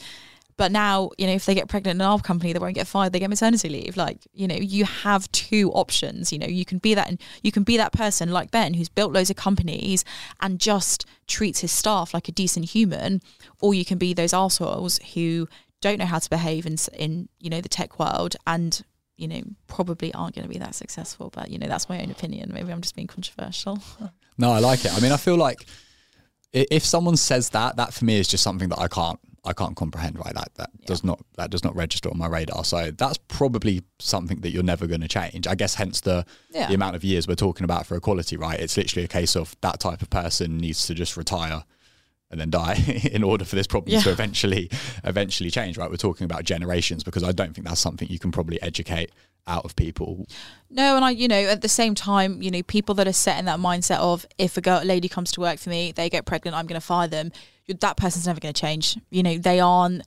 [0.59, 3.13] But now, you know, if they get pregnant in our company, they won't get fired.
[3.13, 3.97] They get maternity leave.
[3.97, 6.33] Like, you know, you have two options.
[6.33, 8.89] You know, you can be that, and you can be that person like Ben who's
[8.89, 10.05] built loads of companies
[10.41, 13.23] and just treats his staff like a decent human,
[13.61, 15.49] or you can be those assholes who
[15.81, 18.83] don't know how to behave in, in you know, the tech world and
[19.17, 21.31] you know, probably aren't going to be that successful.
[21.35, 22.53] But you know, that's my own opinion.
[22.53, 23.81] Maybe I'm just being controversial.
[24.39, 24.97] No, I like it.
[24.97, 25.67] I mean, I feel like
[26.53, 29.19] if someone says that, that for me is just something that I can't
[29.49, 30.19] I can't comprehend.
[30.19, 32.65] Right, that that does not that does not register on my radar.
[32.65, 35.47] So that's probably something that you're never going to change.
[35.47, 36.69] I guess hence the Yeah.
[36.69, 38.37] the amount of years we're talking about for equality.
[38.37, 41.65] Right, it's literally a case of that type of person needs to just retire
[42.31, 42.75] and then die
[43.13, 44.03] in order for this problem Yeah.
[44.03, 44.71] to eventually
[45.05, 45.79] eventually change.
[45.79, 49.11] Right, we're talking about generations because I don't think that's something you can probably educate
[49.47, 50.27] out of people.
[50.69, 53.39] No, and I, you know, at the same time, you know, people that are set
[53.39, 56.27] in that mindset of if a girl, lady comes to work for me, they get
[56.27, 57.33] pregnant, I'm going to fire them.
[57.69, 58.97] That person's never going to change.
[59.11, 60.03] You know, they aren't.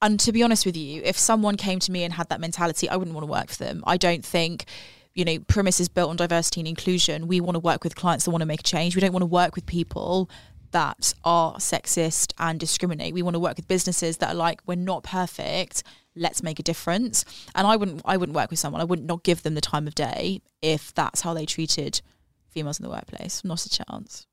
[0.00, 2.88] And to be honest with you, if someone came to me and had that mentality,
[2.88, 3.84] I wouldn't want to work for them.
[3.86, 4.64] I don't think,
[5.14, 7.28] you know, Primis is built on diversity and inclusion.
[7.28, 8.96] We want to work with clients that want to make a change.
[8.96, 10.28] We don't want to work with people
[10.72, 13.14] that are sexist and discriminate.
[13.14, 15.84] We want to work with businesses that are like, we're not perfect.
[16.16, 17.24] Let's make a difference.
[17.54, 18.80] And I wouldn't, I wouldn't work with someone.
[18.80, 22.00] I wouldn't not give them the time of day if that's how they treated
[22.48, 23.44] females in the workplace.
[23.44, 24.26] Not a chance.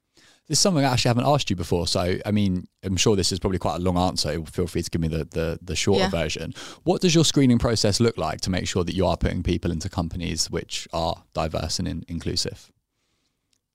[0.50, 1.86] This is something I actually haven't asked you before.
[1.86, 4.44] So, I mean, I'm sure this is probably quite a long answer.
[4.46, 6.10] Feel free to give me the, the, the shorter Yeah.
[6.10, 6.56] version.
[6.84, 9.72] What does your screening process look like to make sure that you are putting people
[9.72, 12.72] into companies which are diverse and in, inclusive?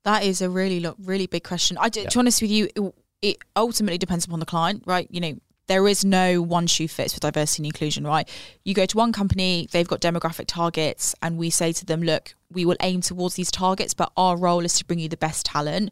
[0.02, 1.78] That is a really, really big question.
[1.80, 2.08] I, do, Yeah.
[2.08, 5.06] To be honest with you, it ultimately depends upon the client, right?
[5.12, 5.34] You know,
[5.68, 8.28] there is no one shoe fits for diversity and inclusion, right?
[8.64, 12.34] You go to one company, they've got demographic targets, and we say to them, look,
[12.52, 15.46] we will aim towards these targets, but our role is to bring you the best
[15.46, 15.90] talent.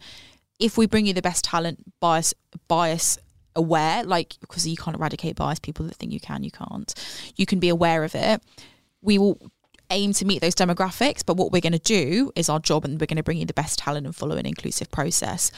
[0.63, 2.35] If we bring you the best talent, bias,
[2.69, 3.19] bias
[3.57, 6.95] aware, like because you can't eradicate bias, people that think you can, you can't.
[7.37, 8.43] You can be aware of it.
[9.01, 9.39] We will
[9.91, 13.01] aim to meet those demographics, but what we're going to do is our job, and
[13.01, 15.51] we're going to bring you the best talent and follow an inclusive process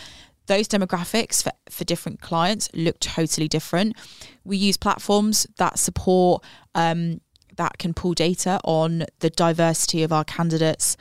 [0.47, 3.97] those demographics for, for different clients look totally different.
[4.45, 6.45] We use platforms that support
[6.75, 7.21] um,
[7.57, 10.97] that can pull data on the diversity of our candidates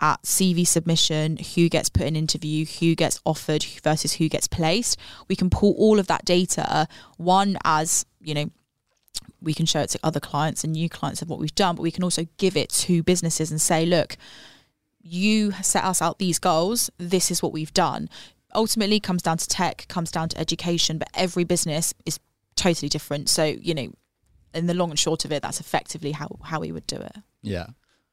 [0.00, 4.98] at CV submission, who gets put in interview, who gets offered versus who gets placed.
[5.28, 6.86] We can pull all of that data,
[7.16, 8.50] one as, you know,
[9.40, 11.82] we can show it to other clients and new clients of what we've done, but
[11.82, 14.16] we can also give it to businesses and say, look,
[15.02, 18.08] you set us out these goals, this is what we've done
[18.56, 22.18] ultimately comes down to tech, comes down to education, but every business is
[22.56, 23.28] totally different.
[23.28, 23.92] So, you know,
[24.54, 27.16] in the long and short of it, that's effectively how, how we would do it.
[27.42, 27.66] Yeah.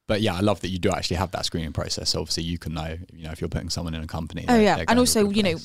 [0.08, 2.10] But yeah, I love that you do actually have that screening process.
[2.10, 4.46] So obviously, you can know, you know, if you're putting someone in a company.
[4.48, 5.56] Oh yeah, and also, you know,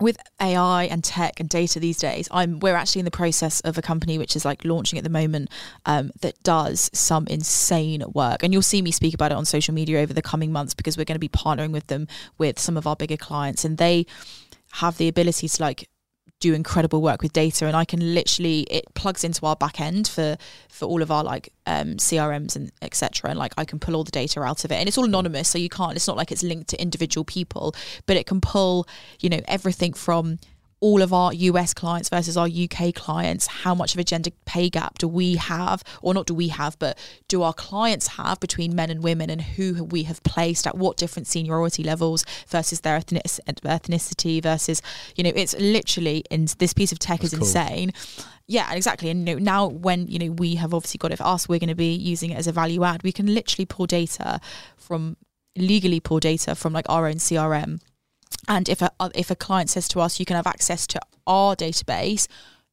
[0.00, 3.76] with AI and tech and data these days, I'm we're actually in the process of
[3.76, 5.50] a company which is like launching at the moment
[5.86, 9.74] um, that does some insane work, and you'll see me speak about it on social
[9.74, 12.06] media over the coming months because we're going to be partnering with them
[12.38, 14.06] with some of our bigger clients, and they
[14.72, 15.88] have the ability to like
[16.40, 20.06] do incredible work with data and I can literally it plugs into our back end
[20.06, 20.36] for
[20.68, 24.04] for all of our like um, CRMs and etc and like I can pull all
[24.04, 24.76] the data out of it.
[24.76, 27.74] And it's all anonymous so you can't it's not like it's linked to individual people
[28.06, 28.86] but it can pull
[29.20, 30.38] you know everything from
[30.80, 34.70] all of our US clients versus our UK clients, how much of a gender pay
[34.70, 38.74] gap do we have, or not do we have, but do our clients have between
[38.74, 42.98] men and women and who we have placed at what different seniority levels versus their
[42.98, 44.80] ethnicity versus,
[45.16, 47.46] you know, it's literally, in this piece of tech That's is cool.
[47.46, 47.92] insane.
[48.46, 49.10] Yeah, exactly.
[49.10, 51.58] And you know, now when, you know, we have obviously got it for us, we're
[51.58, 53.02] going to be using it as a value add.
[53.02, 54.40] We can literally pull data
[54.76, 55.16] from
[55.56, 57.80] legally pull data from like our own CRM
[58.46, 61.00] and if a uh, if a client says to us, you can have access to
[61.26, 62.26] our database,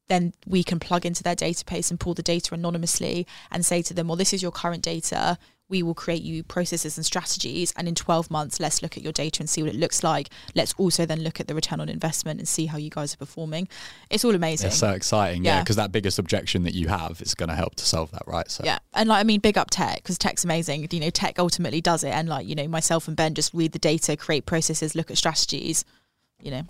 [0.08, 3.94] then we can plug into their database and pull the data anonymously and say to
[3.94, 5.38] them, well, this is your current data
[5.68, 9.12] we will create you processes and strategies and in 12 months let's look at your
[9.12, 10.28] data and see what it looks like.
[10.54, 13.18] Let's also then look at the return on investment and see how you guys are
[13.18, 13.68] performing.
[14.10, 17.20] It's all amazing it's so exciting yeah because yeah, that biggest objection that you have
[17.20, 18.50] is going to help to solve that right?
[18.50, 20.86] So yeah and like i mean big up tech because tech's amazing.
[20.90, 23.72] You know tech ultimately does it and like you know myself and ben just read
[23.72, 25.84] the data create processes look at strategies
[26.42, 26.62] you know.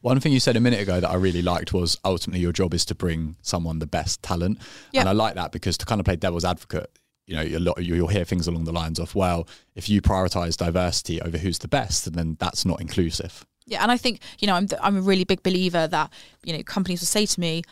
[0.00, 2.72] One thing you said a minute ago that I really liked was ultimately your job
[2.74, 4.58] is to bring someone the best talent.
[4.92, 5.00] Yep.
[5.00, 6.90] And I like that because to kind of play devil's advocate,
[7.28, 10.56] you know, a lot, you'll hear things along the lines of, well, if you prioritize
[10.56, 13.44] diversity over who's the best, then that's not inclusive.
[13.66, 16.10] Yeah, and I think you know I'm I'm a really big believer that
[16.42, 17.62] you know companies will say to me,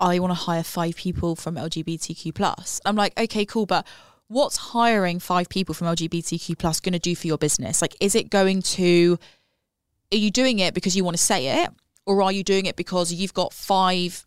[0.00, 2.80] I want to hire five people from LGBTQ plus.
[2.84, 3.86] I'm like, okay, cool, but
[4.26, 7.80] what's hiring five people from LGBTQ plus going to do for your business?
[7.80, 9.16] Like, is it going to?
[10.12, 11.70] Are you doing it because you want to say it,
[12.04, 14.26] or are you doing it because you've got five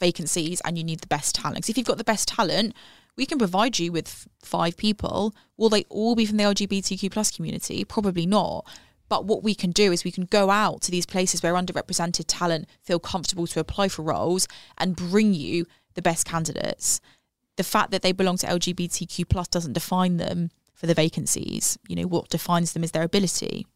[0.00, 1.58] vacancies and you need the best talent?
[1.58, 2.74] Because if you've got the best talent,
[3.16, 5.34] we can provide you with five people.
[5.56, 7.84] Will they all be from the LGBTQ plus community?
[7.84, 8.66] Probably not.
[9.08, 12.24] But what we can do is we can go out to these places where underrepresented
[12.26, 14.48] talent feel comfortable to apply for roles
[14.78, 17.00] and bring you the best candidates.
[17.56, 21.78] The fact that they belong to LGBTQ plus doesn't define them for the vacancies.
[21.88, 23.66] You know, what defines them is their ability.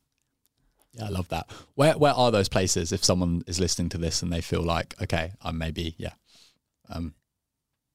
[0.93, 1.49] Yeah, I love that.
[1.77, 5.01] Where where are those places if someone is listening to this and they feel like,
[5.01, 6.15] okay, I'm maybe, yeah,
[6.89, 7.15] um,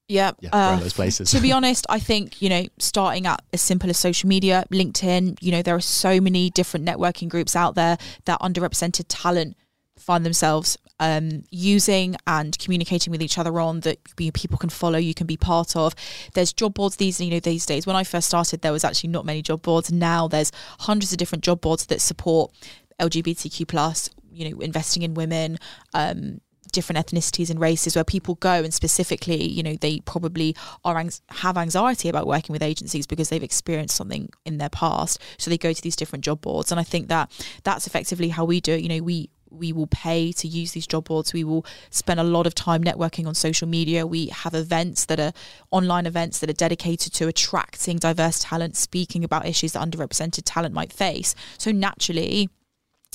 [0.08, 1.32] yeah, yeah uh, those places.
[1.32, 5.38] to be honest, I think you know, starting at as simple as social media, LinkedIn.
[5.41, 9.56] You know, there are so many different networking groups out there that underrepresented talent
[9.97, 15.14] find themselves um, using and communicating with each other on that people can follow, you
[15.14, 15.95] can be part of.
[16.34, 17.86] There's job boards these you know these days.
[17.88, 19.91] When I first started, there was actually not many job boards.
[19.91, 22.53] Now there's hundreds of different job boards that support
[22.99, 24.10] LGBTQ plus.
[24.32, 25.58] You know, investing in women,
[25.93, 26.41] um,
[26.76, 31.57] different ethnicities and races where people go and specifically you know they probably are have
[31.57, 35.73] anxiety about working with agencies because they've experienced something in their past so they go
[35.73, 37.32] to these different job boards and i think that
[37.63, 40.88] that's effectively how we do it you know we we will pay to use these
[40.88, 41.34] job boards.
[41.34, 44.05] We will spend a lot of time networking on social media.
[44.05, 45.34] We have events that are
[45.71, 50.73] online events that are dedicated to attracting diverse talent, speaking about issues that underrepresented talent
[50.73, 51.36] might face.
[51.57, 52.49] So naturally,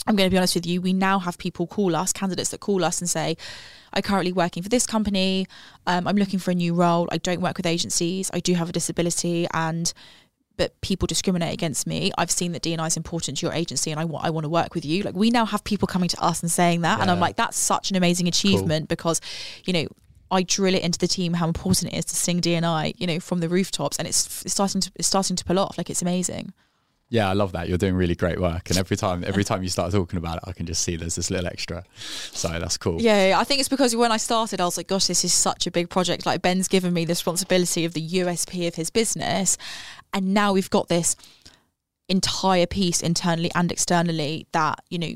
[0.07, 2.61] I'm going to be honest with you, we now have people call us, candidates that
[2.61, 3.37] call us and say,
[3.93, 5.47] I'm currently working for this company.
[5.87, 7.09] Um, I'm looking for a new role.
[7.11, 8.31] I don't work with agencies.
[8.33, 9.47] I do have a disability.
[9.53, 9.93] And
[10.57, 12.13] but people discriminate against me.
[12.19, 14.51] I've seen that DNI is important to your agency, and I want I want to
[14.51, 15.03] work with you.
[15.03, 17.57] Like we now have people coming to us and saying that, and I'm like, that's
[17.57, 19.21] such an amazing achievement because,
[19.65, 19.87] you know.
[20.33, 23.19] I drill it into the team how important it is to sing DNI, you know,
[23.19, 25.77] from the rooftops, and it's, it's starting to it's starting to pull off.
[25.77, 26.53] Like it's amazing.
[27.13, 27.69] Yeah, I love that.
[27.69, 30.45] You're doing really great work, and every time every time you start talking about it,
[30.47, 31.85] I can just see there's this little extra.
[31.97, 33.03] So that's cool.
[33.03, 35.67] Yeah, I think it's because when I started, I was like, gosh, this is such
[35.67, 36.25] a big project.
[36.25, 39.59] Like, Ben's given me the responsibility of the USP of his business.
[40.13, 41.17] And now we've got this
[42.09, 45.15] entire piece internally and externally that, you know,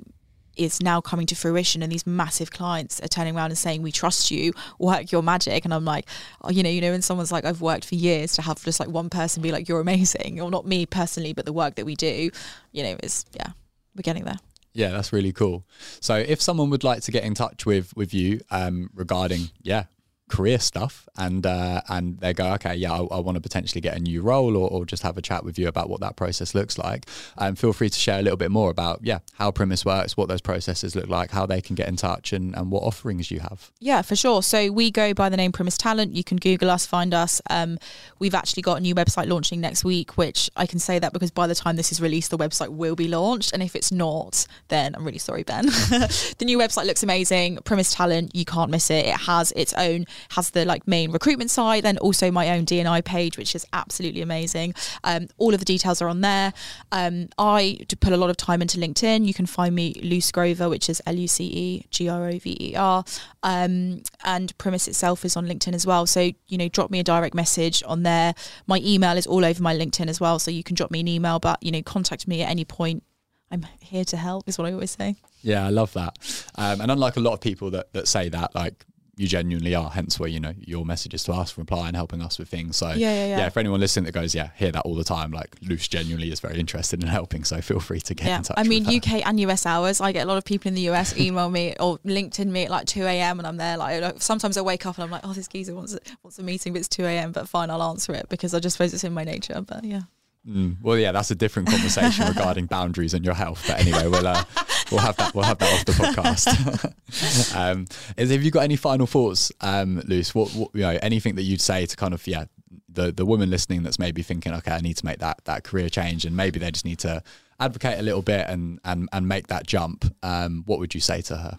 [0.57, 3.93] is now coming to fruition and these massive clients are turning around and saying we
[3.93, 4.53] trust you.
[4.79, 5.65] Work your magic.
[5.65, 6.07] And i'm like
[6.43, 8.81] oh, you know you know when someone's like i've worked for years to have just
[8.81, 10.41] like one person be like you're amazing.
[10.41, 12.31] Or not me personally but the work that we do
[12.73, 13.53] you know is yeah
[13.95, 14.39] we're getting there.
[14.73, 15.65] Yeah, that's really cool.
[16.01, 19.85] So if someone would like to get in touch with with you um, regarding yeah
[20.29, 23.97] career stuff and uh, and they go okay yeah I, I want to potentially get
[23.97, 26.55] a new role or, or just have a chat with you about what that process
[26.55, 27.07] looks like
[27.39, 30.29] um, feel free to share a little bit more about yeah how Primis works what
[30.29, 33.41] those processes look like how they can get in touch and, and what offerings you
[33.41, 34.43] have Yeah, for sure.
[34.43, 36.15] So we go by the name Primis Talent.
[36.15, 37.41] You can Google us, find us.
[37.51, 37.79] Um,
[38.19, 41.31] we've actually got a new website launching next week, which I can say that because
[41.31, 43.53] by the time this is released, the website will be launched.
[43.53, 45.67] And if it's not, then I'm really sorry, Ben.
[46.39, 47.59] the new website looks amazing.
[47.59, 49.07] Primis Talent, you can't miss it.
[49.07, 53.05] It has its own, has the like main recruitment site, then also my own DNI
[53.05, 54.75] page, which is absolutely amazing.
[55.05, 56.53] Um, all of the details are on there.
[56.93, 59.27] Um, I put a lot of time into LinkedIn.
[59.27, 62.39] You can find me Luce Grover, which is L U C E G R O
[62.39, 63.05] V E R.
[63.43, 66.07] Um, and Primis itself is on LinkedIn as well.
[66.07, 68.35] So, you know, drop me a direct message on there.
[68.67, 70.39] My email is all over my LinkedIn as well.
[70.39, 73.03] So you can drop me an email, but, you know, contact me at any point.
[73.51, 75.17] I'm here to help, is what I always say.
[75.43, 76.19] Yeah, I love that.
[76.57, 78.85] Um, and unlike a lot of people that, that say that, like
[79.17, 82.39] you genuinely are, hence where, you know, your messages to us, reply and helping us
[82.39, 82.77] with things.
[82.77, 82.95] So Yeah,
[83.27, 83.49] yeah, yeah.
[83.49, 86.41] for anyone listening that goes, yeah, hear that all the time, like Luce genuinely is
[86.41, 87.45] very interested in helping.
[87.45, 88.59] So feel free to get Yeah, in touch.
[88.59, 88.87] I mean.
[88.87, 90.01] UK and US hours.
[90.01, 92.71] I get a lot of people in the US email me or LinkedIn me at
[92.71, 93.39] like two a.m.
[93.39, 93.77] and I'm there.
[93.77, 96.43] Like like, sometimes I wake up and I'm like, oh, this geezer wants wants a
[96.43, 97.33] meeting, but it's two a.m.
[97.33, 99.61] But fine, I'll answer it because I just suppose it's in my nature.
[99.67, 100.03] But yeah,
[100.47, 103.65] Mm, well, yeah, that's a different conversation regarding boundaries and your health.
[103.67, 104.45] But anyway, we'll uh,
[104.91, 107.57] we'll have that we'll have that off the podcast.
[107.57, 107.87] um,
[108.17, 110.35] is have you got any final thoughts, um, Luce?
[110.35, 112.45] What, what you know, anything that you'd say to kind of yeah,
[112.89, 115.89] the the woman listening that's maybe thinking, okay, I need to make that that career
[115.89, 117.23] change, and maybe they just need to
[117.59, 120.05] advocate a little bit and and and make that jump.
[120.23, 121.59] Um, what would you say to her?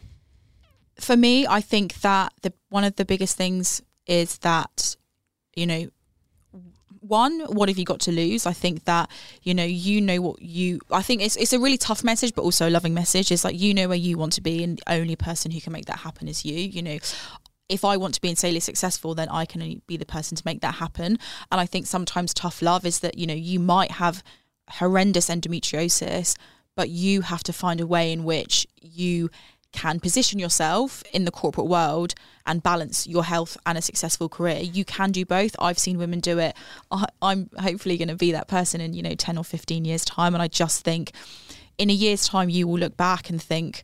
[0.99, 4.95] for me, I think that the one of the biggest things is that
[5.55, 5.89] you know
[7.07, 8.45] one what have you got to lose?
[8.45, 9.09] I think that
[9.43, 12.43] you know you know what you i think it's it's a really tough message but
[12.43, 13.31] also a loving message.
[13.31, 15.73] It's like you know where you want to be and the only person who can
[15.73, 16.97] make that happen is you you know.
[17.67, 20.61] If I want to be insanely successful, then I can be the person to make
[20.61, 21.17] that happen.
[21.51, 24.21] And I think sometimes tough love is that, you know, you might have
[24.69, 26.35] horrendous endometriosis,
[26.75, 29.31] but you have to find a way in which you
[29.75, 32.15] can position yourself in the corporate world
[32.45, 34.59] and balance your health and a successful career.
[34.59, 35.55] You can do both.
[35.59, 36.55] I've seen women do it.
[36.89, 40.05] I, I'm hopefully going to be that person in, you know, 10 or 15 years'
[40.05, 40.33] time.
[40.33, 41.11] And I just think
[41.77, 43.83] in a year's time, you will look back and think,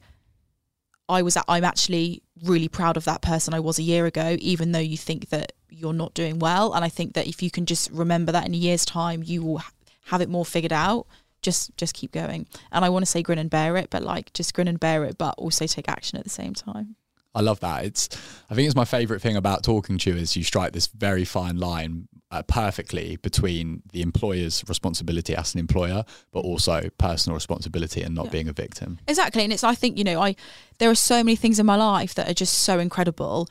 [1.09, 4.71] I was I'm actually really proud of that person I was a year ago, even
[4.71, 6.73] though you think that you're not doing well.
[6.73, 9.43] And I think that if you can just remember that in a year's time, you
[9.43, 9.61] will
[10.05, 11.07] have it more figured out.
[11.41, 12.47] Just just keep going.
[12.71, 15.03] And I want to say grin and bear it, but like just grin and bear
[15.05, 16.95] it, but also take action at the same time.
[17.33, 17.85] I love that.
[17.85, 18.09] It's
[18.49, 21.23] I think it's my favorite thing about talking to you is you strike this very
[21.25, 28.01] fine line uh, perfectly between the employer's responsibility as an employer, but also personal responsibility
[28.01, 28.31] and not Yeah.
[28.31, 28.99] being a victim.
[29.07, 29.43] Exactly.
[29.43, 30.35] And it's I think, you know, I
[30.79, 33.47] there are so many things in my life that are just so incredible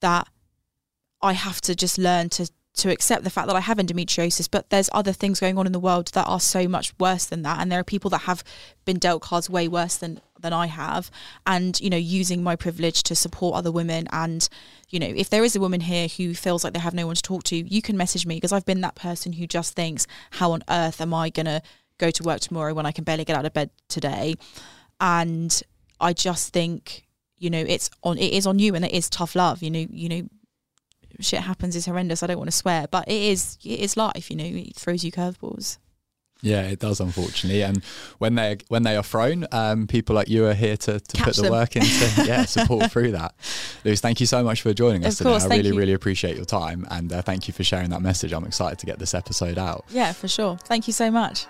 [0.00, 0.28] that
[1.22, 4.70] I have to just learn to to accept the fact that I have endometriosis, but
[4.70, 7.60] there's other things going on in the world that are so much worse than that.
[7.60, 8.42] And there are people that have
[8.84, 11.10] been dealt cards way worse than than I have.
[11.46, 14.48] And, you know, using my privilege to support other women and,
[14.88, 17.14] you know, if there is a woman here who feels like they have no one
[17.14, 20.06] to talk to, you can message me because I've been that person who just thinks,
[20.32, 21.62] How on earth am I gonna
[21.98, 24.34] go to work tomorrow when I can barely get out of bed today?
[25.00, 25.62] And
[26.00, 27.06] I just think,
[27.38, 29.62] you know, it's on it is on you and it is tough love.
[29.62, 30.28] You know, you know,
[31.20, 32.22] shit happens is horrendous.
[32.22, 34.30] I don't want to swear, but it is it is life.
[34.30, 35.78] You know, it throws you curveballs.
[36.44, 37.62] Yeah, it does, unfortunately.
[37.62, 37.84] And
[38.18, 41.36] when they when they are thrown, um, people like you are here to, to put
[41.36, 41.52] the them.
[41.52, 43.34] work into yeah support through that.
[43.84, 45.54] Luce, thank you so much for joining us Of course, today.
[45.54, 45.78] I really you.
[45.78, 48.32] really appreciate your time and uh, thank you for sharing that message.
[48.32, 49.84] I'm excited to get this episode out.
[49.90, 50.56] Yeah, for sure.
[50.64, 51.46] Thank you so much.